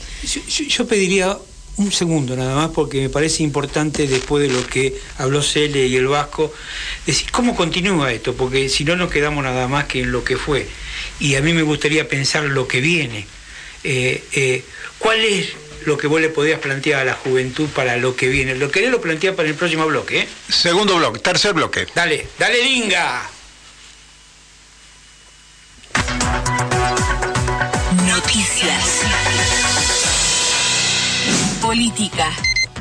Yo, 0.68 0.86
pediría 0.86 1.36
un 1.76 1.90
segundo 1.90 2.36
nada 2.36 2.54
más, 2.54 2.70
porque 2.70 3.00
me 3.00 3.08
parece 3.08 3.42
importante 3.42 4.06
después 4.06 4.46
de 4.46 4.54
lo 4.54 4.66
que 4.66 4.94
habló 5.18 5.42
Cele 5.42 5.86
y 5.86 5.96
el 5.96 6.06
Vasco, 6.06 6.52
decir 7.06 7.30
cómo 7.30 7.56
continúa 7.56 8.12
esto, 8.12 8.34
porque 8.34 8.68
si 8.68 8.84
no 8.84 8.96
nos 8.96 9.10
quedamos 9.10 9.42
nada 9.42 9.68
más 9.68 9.86
que 9.86 10.00
en 10.00 10.12
lo 10.12 10.22
que 10.24 10.36
fue 10.36 10.66
y 11.18 11.36
a 11.36 11.40
mí 11.40 11.52
me 11.52 11.62
gustaría 11.62 12.08
pensar 12.08 12.44
lo 12.44 12.68
que 12.68 12.80
viene. 12.80 13.26
Eh, 13.84 14.22
eh, 14.32 14.64
¿Cuál 14.98 15.24
es 15.24 15.54
lo 15.86 15.96
que 15.96 16.06
vos 16.06 16.20
le 16.20 16.28
podías 16.28 16.60
plantear 16.60 17.00
a 17.00 17.04
la 17.04 17.14
juventud 17.14 17.68
para 17.68 17.96
lo 17.96 18.14
que 18.14 18.28
viene? 18.28 18.54
Lo 18.54 18.70
querés 18.70 18.90
lo 18.90 19.00
plantear 19.00 19.34
para 19.34 19.48
el 19.48 19.54
próximo 19.54 19.86
bloque, 19.86 20.20
¿eh? 20.20 20.28
Segundo 20.48 20.96
bloque, 20.96 21.20
tercer 21.20 21.54
bloque. 21.54 21.86
Dale, 21.94 22.26
dale, 22.38 22.62
linga. 22.62 23.30
Política. 31.72 32.28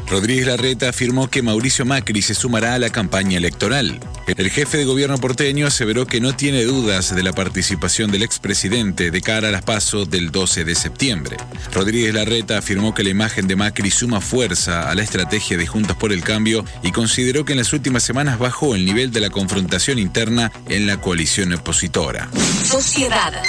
Rodríguez 0.10 0.47
Larreta 0.47 0.89
afirmó 0.89 1.30
que 1.30 1.41
Mauricio 1.41 1.86
Macri 1.86 2.21
se 2.21 2.36
sumará 2.36 2.73
a 2.73 2.77
la 2.77 2.89
campaña 2.89 3.38
electoral. 3.38 4.01
El 4.27 4.49
jefe 4.49 4.80
de 4.80 4.84
gobierno 4.84 5.17
porteño 5.17 5.65
aseveró 5.65 6.06
que 6.06 6.19
no 6.19 6.36
tiene 6.36 6.65
dudas 6.65 7.15
de 7.15 7.23
la 7.23 7.32
participación 7.32 8.12
del 8.12 8.23
expresidente 8.23 9.10
de 9.10 9.21
cara 9.21 9.47
a 9.47 9.51
las 9.51 9.63
pasos 9.63 10.10
del 10.10 10.30
12 10.30 10.65
de 10.65 10.75
septiembre. 10.75 11.38
Rodríguez 11.73 12.13
Larreta 12.13 12.58
afirmó 12.58 12.93
que 12.93 13.06
la 13.06 13.12
imagen 13.12 13.47
de 13.47 13.56
Macri 13.56 13.91
suma 13.91 14.19
fuerza 14.19 14.89
a 14.91 14.93
la 14.93 15.04
estrategia 15.04 15.56
de 15.56 15.67
Juntos 15.67 15.95
por 15.95 16.12
el 16.12 16.21
Cambio 16.21 16.65
y 16.84 16.91
consideró 16.91 17.45
que 17.45 17.54
en 17.54 17.60
las 17.60 17.71
últimas 17.71 18.04
semanas 18.04 18.39
bajó 18.39 18.75
el 18.75 18.84
nivel 18.84 19.12
de 19.12 19.21
la 19.21 19.30
confrontación 19.30 19.99
interna 19.99 20.51
en 20.67 20.86
la 20.86 20.99
coalición 20.99 21.54
opositora. 21.54 22.30
Sociedad. 22.65 23.41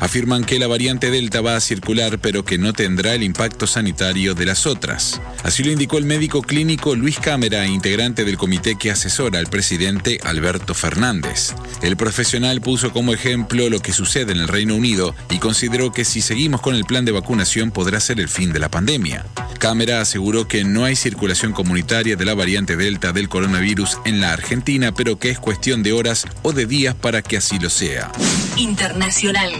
Afirman 0.00 0.44
que 0.44 0.58
la 0.58 0.66
variante 0.66 1.10
Delta 1.10 1.40
va 1.40 1.56
a 1.56 1.60
circular 1.60 2.18
pero 2.18 2.44
que 2.44 2.58
no 2.58 2.72
tendrá 2.72 3.14
el 3.14 3.22
impacto 3.22 3.66
sanitario 3.66 4.34
de 4.34 4.46
las 4.46 4.66
otras. 4.66 5.20
Así 5.42 5.62
lo 5.64 5.72
indicó 5.72 5.98
el 5.98 6.04
médico 6.04 6.42
clínico 6.42 6.94
Luis 6.94 7.18
Cámara, 7.18 7.66
integrante 7.66 8.24
del 8.24 8.36
comité 8.36 8.76
que 8.76 8.90
asesora 8.90 9.38
al 9.38 9.46
presidente 9.46 10.18
Alberto 10.22 10.74
Fernández. 10.74 11.54
El 11.82 11.96
profesional 11.96 12.60
puso 12.60 12.92
como 12.92 13.12
ejemplo 13.12 13.68
lo 13.68 13.80
que 13.80 13.92
sucede 13.92 14.32
en 14.32 14.38
el 14.38 14.48
Reino 14.48 14.74
Unido 14.74 15.14
y 15.30 15.38
consideró 15.38 15.92
que 15.92 16.04
si 16.04 16.20
seguimos 16.20 16.60
con 16.60 16.74
el 16.74 16.84
plan 16.84 17.04
de 17.04 17.12
vacunación 17.12 17.70
podrá 17.70 18.00
ser 18.00 18.20
el 18.20 18.28
fin 18.28 18.52
de 18.52 18.58
la 18.58 18.70
pandemia. 18.70 19.24
Cámara 19.58 20.00
aseguró 20.00 20.46
que 20.46 20.64
no 20.64 20.84
hay 20.84 20.94
circulación 20.94 21.52
comunitaria 21.52 22.16
de 22.16 22.24
la 22.24 22.34
variante 22.34 22.76
Delta 22.76 23.12
del 23.12 23.28
coronavirus 23.28 23.98
en 24.04 24.20
la 24.20 24.32
Argentina, 24.32 24.92
pero 24.92 25.18
que 25.18 25.30
es 25.30 25.38
cuestión 25.38 25.82
de 25.82 25.92
horas 25.92 26.26
o 26.42 26.52
de 26.52 26.66
días 26.66 26.94
para 26.94 27.22
que 27.22 27.36
así 27.36 27.58
lo 27.58 27.70
sea. 27.70 28.12
Internacional. 28.56 29.52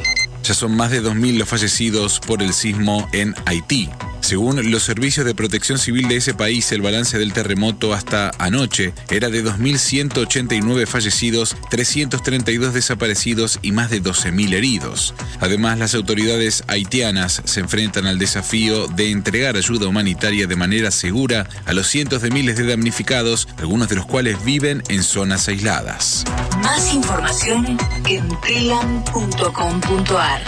Ya 0.48 0.54
son 0.54 0.74
más 0.74 0.90
de 0.90 1.02
2.000 1.02 1.37
los 1.37 1.46
fallecidos 1.46 2.20
por 2.20 2.42
el 2.42 2.54
sismo 2.54 3.06
en 3.12 3.34
Haití. 3.44 3.90
Según 4.20 4.70
los 4.70 4.83
servicios 4.83 5.24
de 5.24 5.35
protección 5.35 5.78
civil 5.78 6.09
de 6.09 6.16
ese 6.16 6.35
país, 6.35 6.70
el 6.72 6.83
balance 6.83 7.18
del 7.18 7.33
terremoto 7.33 7.94
hasta 7.94 8.31
anoche 8.38 8.92
era 9.11 9.31
de 9.31 9.44
2.189 9.44 10.87
fallecidos, 10.87 11.57
332 11.70 12.74
desaparecidos 12.74 13.59
y 13.62 13.72
más 13.72 13.90
de 13.90 14.02
12.000 14.02 14.54
heridos. 14.54 15.14
Además, 15.40 15.78
las 15.78 15.94
autoridades 15.94 16.64
haitianas 16.66 17.42
se 17.44 17.61
enfrentan 17.61 18.07
al 18.07 18.18
desafío 18.18 18.88
de 18.88 19.11
entregar 19.11 19.57
ayuda 19.57 19.88
humanitaria 19.88 20.46
de 20.46 20.57
manera 20.57 20.90
segura 20.90 21.48
a 21.64 21.72
los 21.72 21.87
cientos 21.87 22.22
de 22.22 22.31
miles 22.31 22.57
de 22.57 22.66
damnificados, 22.66 23.48
algunos 23.59 23.88
de 23.88 23.96
los 23.96 24.07
cuales 24.07 24.44
viven 24.44 24.83
en 24.88 25.02
zonas 25.02 25.48
aisladas. 25.48 26.24
Más 26.62 26.92
información 26.92 27.78
en 28.07 28.28
telam.com.ar. 28.40 30.42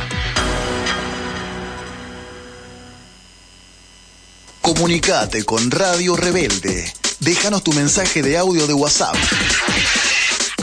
Comunicate 4.74 5.42
con 5.42 5.68
Radio 5.72 6.14
Rebelde. 6.14 6.92
Déjanos 7.18 7.64
tu 7.64 7.72
mensaje 7.72 8.22
de 8.22 8.38
audio 8.38 8.68
de 8.68 8.72
WhatsApp. 8.72 9.16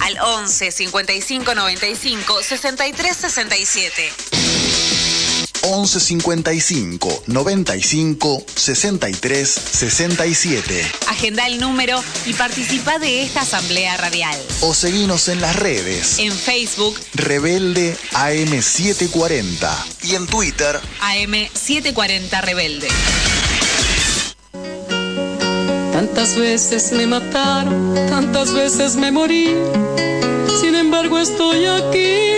Al 0.02 0.17
11 0.17 0.72
55 0.72 1.54
95 1.54 2.41
63 2.41 3.17
67. 3.17 4.13
11 5.62 6.00
55 6.00 7.24
95 7.28 8.46
63 8.56 9.50
67. 9.50 10.91
Agenda 11.10 11.46
el 11.46 11.60
número 11.60 12.02
y 12.26 12.34
participa 12.34 13.00
de 13.00 13.24
esta 13.24 13.41
asamblea 13.41 13.98
radial. 13.98 14.39
O 14.62 14.74
seguinos 14.74 15.28
en 15.28 15.41
las 15.41 15.58
redes. 15.58 16.20
En 16.20 16.32
Facebook 16.32 16.98
Rebelde 17.13 17.98
AM740 18.13 19.70
y 20.04 20.15
en 20.15 20.28
Twitter 20.28 20.80
AM740 21.02 22.41
Rebelde. 22.41 22.88
Tantas 26.18 26.36
veces 26.36 26.92
me 26.94 27.06
mataron, 27.06 27.94
tantas 28.10 28.52
veces 28.52 28.96
me 28.96 29.12
morí. 29.12 29.56
Sin 30.60 30.74
embargo 30.74 31.20
estoy 31.20 31.66
aquí 31.66 32.37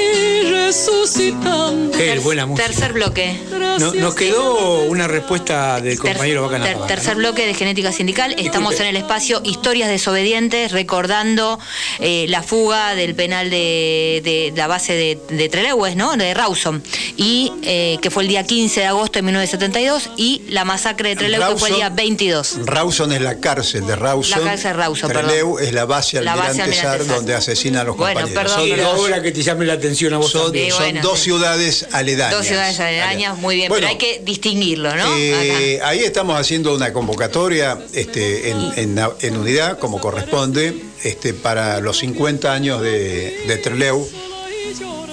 resucitando. 0.70 1.98
Qué 1.98 2.20
buena 2.20 2.46
música. 2.46 2.68
Tercer 2.68 2.94
bloque. 2.94 3.40
No- 3.80 3.94
nos 3.94 4.14
quedó 4.16 4.82
una 4.84 5.08
respuesta 5.08 5.80
del 5.82 5.98
compañero 5.98 6.44
Bacana 6.44 6.66
ter- 6.66 6.78
tercer 6.88 7.14
¿no? 7.14 7.20
bloque 7.20 7.46
de 7.48 7.54
Genética 7.54 7.92
Sindical. 7.92 8.36
Estamos 8.38 8.80
en 8.80 8.88
el 8.88 8.96
espacio 8.98 9.42
Historias 9.44 9.90
Desobedientes, 9.90 10.72
recordando 10.72 11.60
eh, 12.00 12.26
la 12.30 12.44
fuga 12.44 12.94
del 12.96 13.16
penal 13.16 13.50
de, 13.50 14.22
de 14.24 14.54
la 14.56 14.68
base 14.68 14.94
de, 14.94 15.20
de 15.30 15.50
Trelew, 15.50 15.96
¿no? 15.96 16.16
De 16.18 16.34
Rawson. 16.34 16.84
Y 17.18 17.52
eh, 17.64 17.98
que 18.02 18.12
fue 18.12 18.24
el 18.24 18.30
día 18.30 18.44
15 18.44 18.82
de 18.82 18.86
agosto 18.86 19.20
de 19.20 19.24
1972. 19.24 20.10
Y 20.18 20.42
la 20.50 20.66
masacre 20.66 21.10
de 21.10 21.16
Trelew, 21.16 21.42
que 21.54 21.58
fue 21.58 21.70
el 21.70 21.76
día 21.76 21.90
Rawson- 21.90 21.96
22. 21.96 22.58
Rawson 22.66 23.12
es 23.14 23.22
la 23.22 23.40
cárcel 23.40 23.88
de 23.88 23.96
Rawson. 23.96 24.40
La 24.44 24.52
cárcel 24.52 24.76
Rawson, 24.76 25.10
Trelew 25.12 25.58
es 25.60 25.74
la 25.74 25.86
base 25.86 26.22
La 26.22 26.36
base 26.36 26.62
Almirante 26.62 26.76
Sar 26.76 26.86
Almirante 26.88 27.08
Sar. 27.08 27.16
donde 27.18 27.34
asesinan 27.36 27.82
a 27.82 27.84
los 27.86 27.98
Bueno, 27.98 28.22
compañeros. 28.22 28.44
perdón, 28.44 28.60
son 28.60 28.70
pero- 28.70 28.84
dos, 28.84 29.00
ahora 29.00 29.22
que 29.22 29.32
te 29.32 29.42
llame 29.42 29.66
la 29.66 29.74
atención 29.74 30.14
a 30.14 30.18
vos 30.18 30.32
son- 30.32 30.52
Sí, 30.66 30.72
son 30.72 30.80
bueno, 30.84 31.02
dos 31.02 31.18
sí. 31.20 31.24
ciudades 31.26 31.88
aledañas. 31.92 32.38
Dos 32.38 32.46
ciudades 32.48 32.80
aledañas, 32.80 33.38
muy 33.38 33.56
bien, 33.56 33.70
Bueno, 33.70 33.88
pero 33.88 33.92
hay 33.92 33.98
que 33.98 34.22
distinguirlo, 34.24 34.96
¿no? 34.96 35.16
Eh, 35.18 35.80
ahí 35.84 36.00
estamos 36.00 36.40
haciendo 36.40 36.74
una 36.76 36.94
convocatoria 36.94 37.78
este, 37.94 38.50
en, 38.52 38.58
en- 38.76 39.00
en 39.22 39.38
unidad, 39.38 39.80
como 39.80 40.00
corresponde, 40.00 40.76
este, 41.04 41.34
para 41.34 41.80
los 41.80 41.98
50 42.00 42.52
años 42.54 42.82
de, 42.82 43.44
de 43.48 43.58
Trelew, 43.58 44.08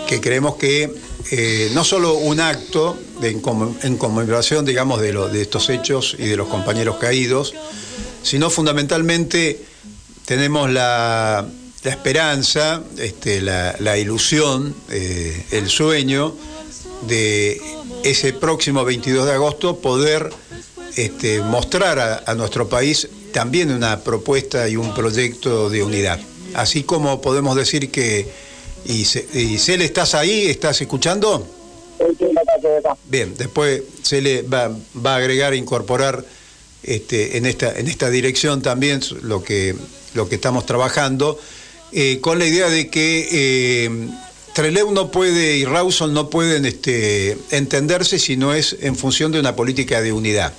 que 0.08 0.20
creemos 0.20 0.56
que 0.56 0.90
eh, 1.32 1.70
no 1.74 1.82
solo 1.84 2.14
un 2.14 2.38
acto 2.40 2.96
de, 3.20 3.30
en 3.30 3.96
conmemoración, 3.96 4.64
digamos, 4.64 5.00
de, 5.00 5.12
lo- 5.12 5.28
de 5.28 5.42
estos 5.42 5.68
hechos 5.70 6.14
y 6.18 6.26
de 6.26 6.36
los 6.36 6.48
compañeros 6.48 6.96
caídos, 6.96 7.54
sino 8.22 8.48
fundamentalmente 8.50 9.60
tenemos 10.24 10.70
la, 10.70 11.46
la 11.86 11.92
esperanza, 11.92 12.82
este, 12.98 13.40
la, 13.40 13.76
la 13.78 13.96
ilusión, 13.96 14.74
eh, 14.90 15.46
el 15.52 15.68
sueño 15.68 16.34
de 17.06 17.60
ese 18.02 18.32
próximo 18.32 18.84
22 18.84 19.24
de 19.24 19.32
agosto 19.32 19.76
poder 19.78 20.28
este, 20.96 21.42
mostrar 21.42 22.00
a, 22.00 22.24
a 22.26 22.34
nuestro 22.34 22.68
país 22.68 23.08
también 23.32 23.70
una 23.70 24.00
propuesta 24.00 24.68
y 24.68 24.74
un 24.74 24.92
proyecto 24.94 25.70
de 25.70 25.84
unidad. 25.84 26.18
Así 26.54 26.82
como 26.82 27.22
podemos 27.22 27.54
decir 27.54 27.88
que, 27.92 28.26
Cele, 29.56 29.84
¿estás 29.84 30.16
ahí? 30.16 30.46
¿Estás 30.48 30.80
escuchando? 30.80 31.46
Bien, 33.04 33.32
después 33.38 33.84
se 34.02 34.20
le 34.20 34.42
va, 34.42 34.76
va 35.06 35.14
a 35.14 35.16
agregar, 35.18 35.54
incorporar 35.54 36.24
este, 36.82 37.36
en, 37.36 37.46
esta, 37.46 37.78
en 37.78 37.86
esta 37.86 38.10
dirección 38.10 38.60
también 38.60 39.02
lo 39.22 39.44
que, 39.44 39.76
lo 40.14 40.28
que 40.28 40.34
estamos 40.34 40.66
trabajando, 40.66 41.38
eh, 41.98 42.20
con 42.20 42.38
la 42.38 42.44
idea 42.44 42.68
de 42.68 42.90
que 42.90 43.26
eh, 43.32 43.90
Trelew 44.52 44.92
no 44.92 45.10
puede 45.10 45.56
y 45.56 45.64
Rawson 45.64 46.12
no 46.12 46.28
pueden 46.28 46.66
este, 46.66 47.38
entenderse 47.50 48.18
si 48.18 48.36
no 48.36 48.52
es 48.52 48.76
en 48.82 48.96
función 48.96 49.32
de 49.32 49.40
una 49.40 49.56
política 49.56 50.02
de 50.02 50.12
unidad. 50.12 50.52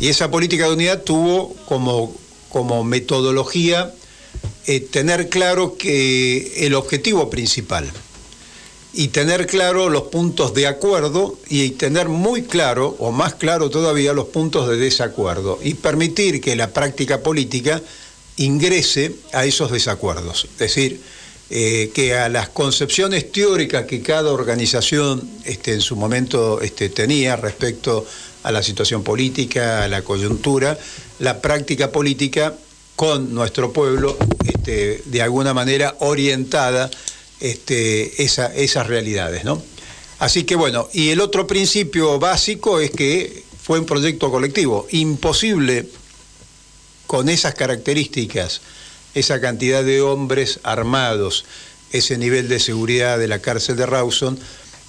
Y 0.00 0.08
esa 0.08 0.30
política 0.30 0.64
de 0.64 0.72
unidad 0.72 1.02
tuvo 1.02 1.54
como, 1.66 2.16
como 2.48 2.84
metodología 2.84 3.92
eh, 4.66 4.80
tener 4.80 5.28
claro 5.28 5.76
que 5.76 6.64
el 6.64 6.74
objetivo 6.74 7.28
principal 7.28 7.92
y 8.94 9.08
tener 9.08 9.46
claro 9.46 9.90
los 9.90 10.04
puntos 10.04 10.54
de 10.54 10.66
acuerdo 10.68 11.38
y 11.50 11.72
tener 11.72 12.08
muy 12.08 12.44
claro, 12.44 12.96
o 12.98 13.12
más 13.12 13.34
claro 13.34 13.68
todavía, 13.68 14.14
los 14.14 14.28
puntos 14.28 14.70
de 14.70 14.78
desacuerdo 14.78 15.58
y 15.62 15.74
permitir 15.74 16.40
que 16.40 16.56
la 16.56 16.70
práctica 16.70 17.20
política 17.20 17.82
ingrese 18.36 19.12
a 19.32 19.44
esos 19.44 19.70
desacuerdos. 19.70 20.44
Es 20.52 20.58
decir, 20.58 21.00
eh, 21.48 21.90
que 21.94 22.14
a 22.16 22.28
las 22.28 22.48
concepciones 22.48 23.30
teóricas 23.30 23.86
que 23.86 24.02
cada 24.02 24.32
organización 24.32 25.22
este, 25.44 25.72
en 25.74 25.80
su 25.80 25.94
momento 25.96 26.60
este, 26.60 26.88
tenía 26.88 27.36
respecto 27.36 28.04
a 28.42 28.50
la 28.52 28.62
situación 28.62 29.02
política, 29.02 29.84
a 29.84 29.88
la 29.88 30.02
coyuntura, 30.02 30.78
la 31.18 31.40
práctica 31.40 31.90
política 31.92 32.54
con 32.96 33.34
nuestro 33.34 33.72
pueblo, 33.72 34.16
este, 34.46 35.02
de 35.04 35.22
alguna 35.22 35.52
manera 35.54 35.96
orientada 36.00 36.90
este, 37.40 38.22
esa- 38.22 38.54
esas 38.54 38.86
realidades, 38.86 39.44
¿no? 39.44 39.62
Así 40.18 40.44
que 40.44 40.56
bueno, 40.56 40.88
y 40.94 41.10
el 41.10 41.20
otro 41.20 41.46
principio 41.46 42.18
básico 42.18 42.80
es 42.80 42.90
que 42.90 43.44
fue 43.62 43.78
un 43.78 43.84
proyecto 43.86 44.30
colectivo, 44.30 44.86
imposible 44.92 45.86
con 47.06 47.28
esas 47.28 47.54
características, 47.54 48.60
esa 49.14 49.40
cantidad 49.40 49.82
de 49.84 50.02
hombres 50.02 50.60
armados, 50.62 51.44
ese 51.92 52.18
nivel 52.18 52.48
de 52.48 52.60
seguridad 52.60 53.18
de 53.18 53.28
la 53.28 53.40
cárcel 53.40 53.76
de 53.76 53.86
Rawson, 53.86 54.38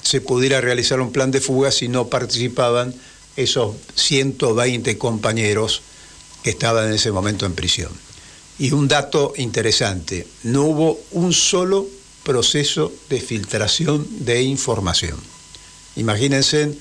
se 0.01 0.21
pudiera 0.21 0.62
realizar 0.62 0.99
un 1.01 1.12
plan 1.12 1.32
de 1.32 1.41
fuga 1.41 1.71
si 1.71 1.88
no 1.88 2.08
participaban 2.08 2.93
esos 3.36 3.75
120 3.95 4.97
compañeros 4.97 5.82
que 6.43 6.49
estaban 6.49 6.88
en 6.88 6.93
ese 6.93 7.12
momento 7.12 7.45
en 7.45 7.53
prisión. 7.53 7.91
Y 8.60 8.71
un 8.71 8.88
dato 8.88 9.34
interesante, 9.38 10.25
no 10.43 10.63
hubo 10.63 10.99
un 11.12 11.34
solo 11.34 11.88
proceso 12.23 12.91
de 13.10 13.21
filtración 13.21 14.06
de 14.25 14.41
información. 14.41 15.17
Imagínense 15.95 16.75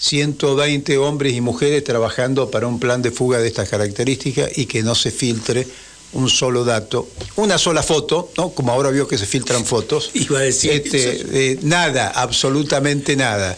120 0.00 0.98
hombres 0.98 1.34
y 1.34 1.40
mujeres 1.40 1.84
trabajando 1.84 2.50
para 2.50 2.66
un 2.66 2.80
plan 2.80 3.02
de 3.02 3.10
fuga 3.10 3.38
de 3.38 3.46
estas 3.46 3.68
características 3.68 4.56
y 4.56 4.66
que 4.66 4.82
no 4.82 4.94
se 4.94 5.10
filtre 5.10 5.66
un 6.12 6.28
solo 6.28 6.64
dato, 6.64 7.08
una 7.36 7.56
sola 7.58 7.82
foto, 7.82 8.30
¿no? 8.36 8.50
Como 8.50 8.72
ahora 8.72 8.90
vio 8.90 9.06
que 9.06 9.16
se 9.16 9.26
filtran 9.26 9.64
fotos. 9.64 10.10
Iba 10.14 10.40
a 10.40 10.42
decir 10.42 10.72
Este, 10.72 11.52
eh, 11.52 11.58
nada, 11.62 12.08
absolutamente 12.08 13.14
nada. 13.14 13.56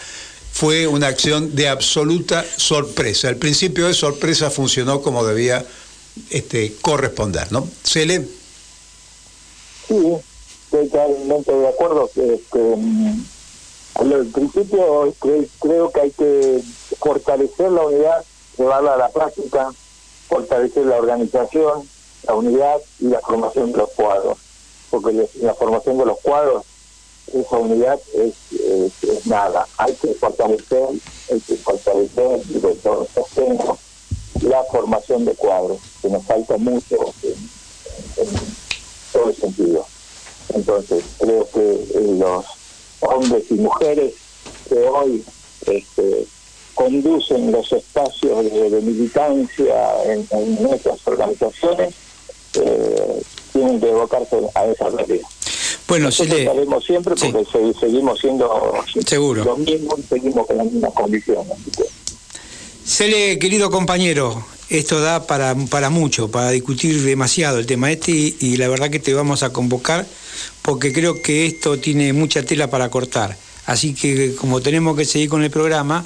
Fue 0.52 0.86
una 0.86 1.06
acción 1.06 1.54
de 1.54 1.68
absoluta 1.68 2.44
sorpresa. 2.58 3.30
El 3.30 3.36
principio 3.36 3.86
de 3.86 3.94
sorpresa 3.94 4.50
funcionó 4.50 5.00
como 5.00 5.24
debía 5.24 5.64
este, 6.28 6.74
corresponder, 6.82 7.50
¿no? 7.52 7.66
Cele, 7.82 8.26
Sí, 9.88 9.94
estoy 10.64 10.88
totalmente 10.88 11.52
de 11.52 11.68
acuerdo 11.68 12.10
que, 12.14 12.40
al 13.94 14.30
principio 14.30 15.14
cre- 15.18 15.50
creo 15.60 15.90
que 15.92 16.00
hay 16.00 16.12
que 16.12 16.62
fortalecer 17.00 17.70
la 17.70 17.86
unidad, 17.86 18.24
llevarla 18.56 18.94
a 18.94 18.98
la 18.98 19.10
práctica, 19.10 19.72
fortalecer 20.28 20.86
la 20.86 20.96
organización, 20.98 21.90
la 22.22 22.34
unidad 22.34 22.80
y 22.98 23.08
la 23.08 23.20
formación 23.20 23.72
de 23.72 23.78
los 23.78 23.90
cuadros, 23.94 24.38
porque 24.90 25.28
la- 25.34 25.54
formación 25.54 25.98
de 25.98 26.06
los 26.06 26.16
cuadros, 26.22 26.64
esa 27.26 27.58
unidad 27.58 28.00
es, 28.14 28.34
es- 28.50 29.24
nada, 29.24 29.68
hay 29.78 29.96
que 29.96 30.14
fortalecer, 30.14 30.88
hay 31.30 31.40
que 31.42 31.56
fortalecer 31.58 32.44
de 32.44 32.74
todo 32.76 33.08
sostengo 33.14 33.80
la 34.40 34.64
formación 34.70 35.24
de 35.24 35.36
cuadros, 35.36 35.82
que 36.02 36.08
nos 36.08 36.26
falta 36.26 36.56
mucho 36.58 37.14
en, 37.22 37.50
en 38.16 38.58
todo 39.12 39.28
el 39.30 39.36
sentido. 39.36 39.88
Entonces, 40.48 41.04
creo 41.18 41.48
que 41.50 41.86
los 41.94 42.44
hombres 43.02 43.44
y 43.50 43.54
mujeres 43.54 44.14
que 44.68 44.74
hoy 44.78 45.22
este, 45.66 46.26
conducen 46.74 47.52
los 47.52 47.70
espacios 47.72 48.44
de, 48.44 48.70
de 48.70 48.80
militancia 48.80 49.74
en, 50.06 50.26
en 50.30 50.62
nuestras 50.62 50.98
organizaciones 51.06 51.94
eh, 52.54 53.22
tienen 53.52 53.80
que 53.80 53.90
evocarse 53.90 54.36
a 54.54 54.66
esa 54.66 54.88
realidad. 54.88 55.26
Bueno, 55.88 56.06
Nosotros 56.06 56.30
Cele, 56.36 56.44
estaremos 56.48 56.84
siempre 56.84 57.14
porque 57.14 57.44
se- 57.50 57.78
seguimos 57.80 58.18
siendo 58.20 58.74
Seguro. 59.06 59.44
lo 59.44 59.56
mismo 59.58 59.94
y 59.98 60.02
seguimos 60.02 60.46
con 60.46 60.56
las 60.56 60.66
mismas 60.66 60.92
condiciones. 60.94 61.52
Cele, 62.84 63.38
querido 63.38 63.70
compañero, 63.70 64.44
esto 64.68 65.00
da 65.00 65.26
para, 65.26 65.54
para 65.70 65.90
mucho, 65.90 66.30
para 66.30 66.50
discutir 66.50 67.02
demasiado 67.02 67.58
el 67.58 67.66
tema 67.66 67.90
este 67.92 68.10
y, 68.12 68.36
y 68.40 68.56
la 68.56 68.68
verdad 68.68 68.90
que 68.90 68.98
te 68.98 69.14
vamos 69.14 69.42
a 69.42 69.52
convocar 69.52 70.06
porque 70.62 70.92
creo 70.92 71.22
que 71.22 71.46
esto 71.46 71.78
tiene 71.78 72.12
mucha 72.12 72.42
tela 72.42 72.70
para 72.70 72.88
cortar. 72.88 73.36
Así 73.66 73.94
que 73.94 74.34
como 74.34 74.60
tenemos 74.60 74.96
que 74.96 75.04
seguir 75.04 75.28
con 75.28 75.42
el 75.42 75.50
programa, 75.50 76.04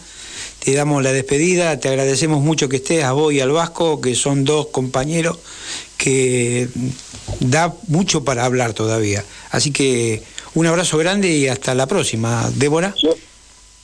te 0.63 0.75
damos 0.75 1.03
la 1.03 1.13
despedida, 1.13 1.79
te 1.79 1.89
agradecemos 1.89 2.43
mucho 2.43 2.69
que 2.69 2.77
estés 2.77 3.05
a 3.05 3.13
vos 3.13 3.33
y 3.33 3.41
al 3.41 3.51
Vasco, 3.51 4.01
que 4.01 4.15
son 4.15 4.45
dos 4.45 4.67
compañeros 4.69 5.39
que 5.97 6.69
da 7.41 7.75
mucho 7.89 8.25
para 8.25 8.45
hablar 8.45 8.75
todavía. 8.75 9.25
Así 9.51 9.71
que 9.71 10.23
un 10.55 10.67
abrazo 10.67 10.99
grande 10.99 11.29
y 11.29 11.49
hasta 11.49 11.75
la 11.75 11.87
próxima. 11.87 12.51
Débora, 12.55 12.95
yo 13.01 13.15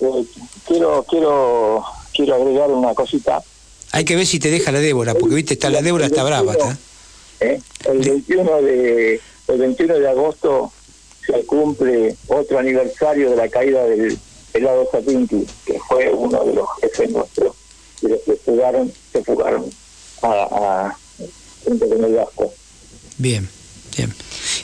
eh, 0.00 0.24
quiero 0.66 1.05
quiero 1.09 1.85
quiero 2.14 2.35
agregar 2.35 2.70
una 2.70 2.94
cosita. 2.94 3.42
hay 3.92 4.05
que 4.05 4.16
ver 4.16 4.26
si 4.26 4.38
te 4.38 4.50
deja 4.50 4.72
la 4.72 4.81
Débora, 4.81 5.14
porque 5.14 5.35
viste, 5.35 5.55
está 5.55 5.71
la 5.71 5.83
Débora 5.83 6.06
está 6.06 6.25
brava. 6.25 6.54
¿eh? 7.40 7.60
El 7.85 7.98
21 7.98 8.62
de 8.62 9.21
el 9.49 9.59
21 9.59 9.99
de 9.99 10.09
agosto 10.09 10.73
se 11.27 11.45
cumple 11.45 12.17
otro 12.29 12.59
aniversario 12.59 13.31
de 13.31 13.37
la 13.37 13.49
caída 13.49 13.85
del 13.85 14.19
helado 14.53 14.88
Sapinti, 14.90 15.47
que 15.65 15.79
fue 15.88 16.11
uno 16.11 16.45
de 16.45 16.55
los 16.55 16.69
jefes 16.81 17.11
nuestros, 17.11 17.55
de 18.01 18.11
los 18.11 18.21
que 18.21 18.37
fugaron, 18.37 18.93
se 19.13 19.25
fugaron 19.25 19.71
a, 20.23 20.97
junto 21.65 21.88
con 21.88 22.05
el 22.05 22.15
Vasco. 22.15 22.53
Bien, 23.19 23.49
bien. 23.97 24.15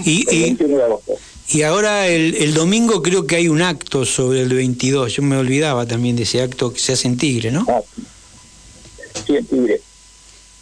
Y, 0.04 0.28
El 0.28 0.34
y, 0.34 0.42
21 0.42 0.76
de 0.76 0.84
agosto. 0.84 1.12
Y 1.50 1.62
ahora 1.62 2.08
el, 2.08 2.34
el 2.34 2.52
domingo 2.52 3.02
creo 3.02 3.26
que 3.26 3.36
hay 3.36 3.48
un 3.48 3.62
acto 3.62 4.04
sobre 4.04 4.42
el 4.42 4.52
22. 4.52 5.14
Yo 5.14 5.22
me 5.22 5.36
olvidaba 5.36 5.86
también 5.86 6.16
de 6.16 6.24
ese 6.24 6.42
acto 6.42 6.72
que 6.72 6.78
se 6.78 6.92
hace 6.92 7.08
en 7.08 7.16
Tigre, 7.16 7.50
¿no? 7.50 7.64
Ah, 7.68 7.80
sí, 9.26 9.36
en 9.36 9.46
Tigre. 9.46 9.80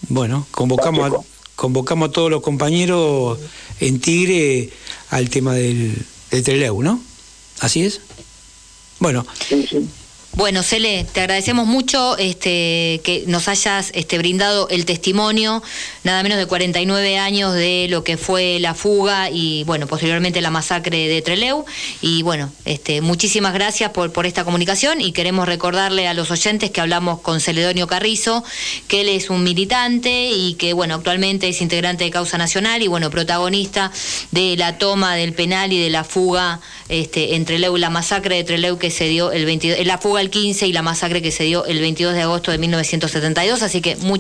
Bueno, 0.08 0.46
convocamos 0.52 1.12
a. 1.12 1.35
convocamos 1.56 2.10
a 2.10 2.12
todos 2.12 2.30
los 2.30 2.42
compañeros 2.42 3.38
en 3.80 4.00
Tigre 4.00 4.70
al 5.10 5.28
tema 5.30 5.54
del, 5.54 5.96
del 6.30 6.44
Treleu, 6.44 6.82
¿no? 6.82 7.00
¿Así 7.60 7.82
es? 7.82 8.00
Bueno. 9.00 9.26
Bueno, 10.36 10.62
Cele, 10.62 11.06
te 11.10 11.20
agradecemos 11.20 11.66
mucho 11.66 12.18
este, 12.18 13.00
que 13.02 13.24
nos 13.26 13.48
hayas 13.48 13.90
este, 13.94 14.18
brindado 14.18 14.68
el 14.68 14.84
testimonio, 14.84 15.62
nada 16.04 16.22
menos 16.22 16.36
de 16.36 16.44
49 16.44 17.16
años 17.16 17.54
de 17.54 17.86
lo 17.88 18.04
que 18.04 18.18
fue 18.18 18.58
la 18.60 18.74
fuga 18.74 19.30
y, 19.30 19.64
bueno, 19.64 19.86
posteriormente 19.86 20.42
la 20.42 20.50
masacre 20.50 21.08
de 21.08 21.22
Treleu. 21.22 21.64
Y, 22.02 22.22
bueno, 22.22 22.52
este, 22.66 23.00
muchísimas 23.00 23.54
gracias 23.54 23.92
por, 23.92 24.26
esta 24.26 24.44
comunicación 24.44 25.00
y 25.00 25.12
queremos 25.12 25.46
recordarle 25.46 26.06
a 26.06 26.12
los 26.12 26.30
oyentes 26.30 26.70
que 26.70 26.82
hablamos 26.82 27.22
con 27.22 27.40
Celedonio 27.40 27.86
Carrizo, 27.86 28.44
que 28.88 29.00
él 29.00 29.08
es 29.08 29.30
un 29.30 29.42
militante 29.42 30.32
y 30.32 30.52
que, 30.54 30.74
bueno, 30.74 30.96
actualmente 30.96 31.48
es 31.48 31.62
integrante 31.62 32.04
de 32.04 32.10
Causa 32.10 32.36
Nacional 32.36 32.82
y, 32.82 32.88
bueno, 32.88 33.08
protagonista 33.08 33.90
de 34.32 34.54
la 34.58 34.76
toma 34.76 35.16
del 35.16 35.32
penal 35.32 35.72
y 35.72 35.80
de 35.80 35.88
la 35.88 36.04
fuga 36.04 36.60
este, 36.90 37.36
en 37.36 37.46
Treleu, 37.46 37.78
la 37.78 37.88
masacre 37.88 38.36
de 38.36 38.44
Treleu 38.44 38.76
que 38.76 38.90
se 38.90 39.08
dio 39.08 39.32
el 39.32 39.46
22, 39.46 39.86
la 39.86 39.96
fuga 39.96 40.25
15 40.30 40.66
y 40.66 40.72
la 40.72 40.82
masacre 40.82 41.22
que 41.22 41.30
se 41.30 41.44
dio 41.44 41.64
el 41.66 41.80
22 41.80 42.14
de 42.14 42.22
agosto 42.22 42.50
de 42.50 42.58
1972, 42.58 43.62
así 43.62 43.80
que 43.80 43.96
muchas 43.96 44.06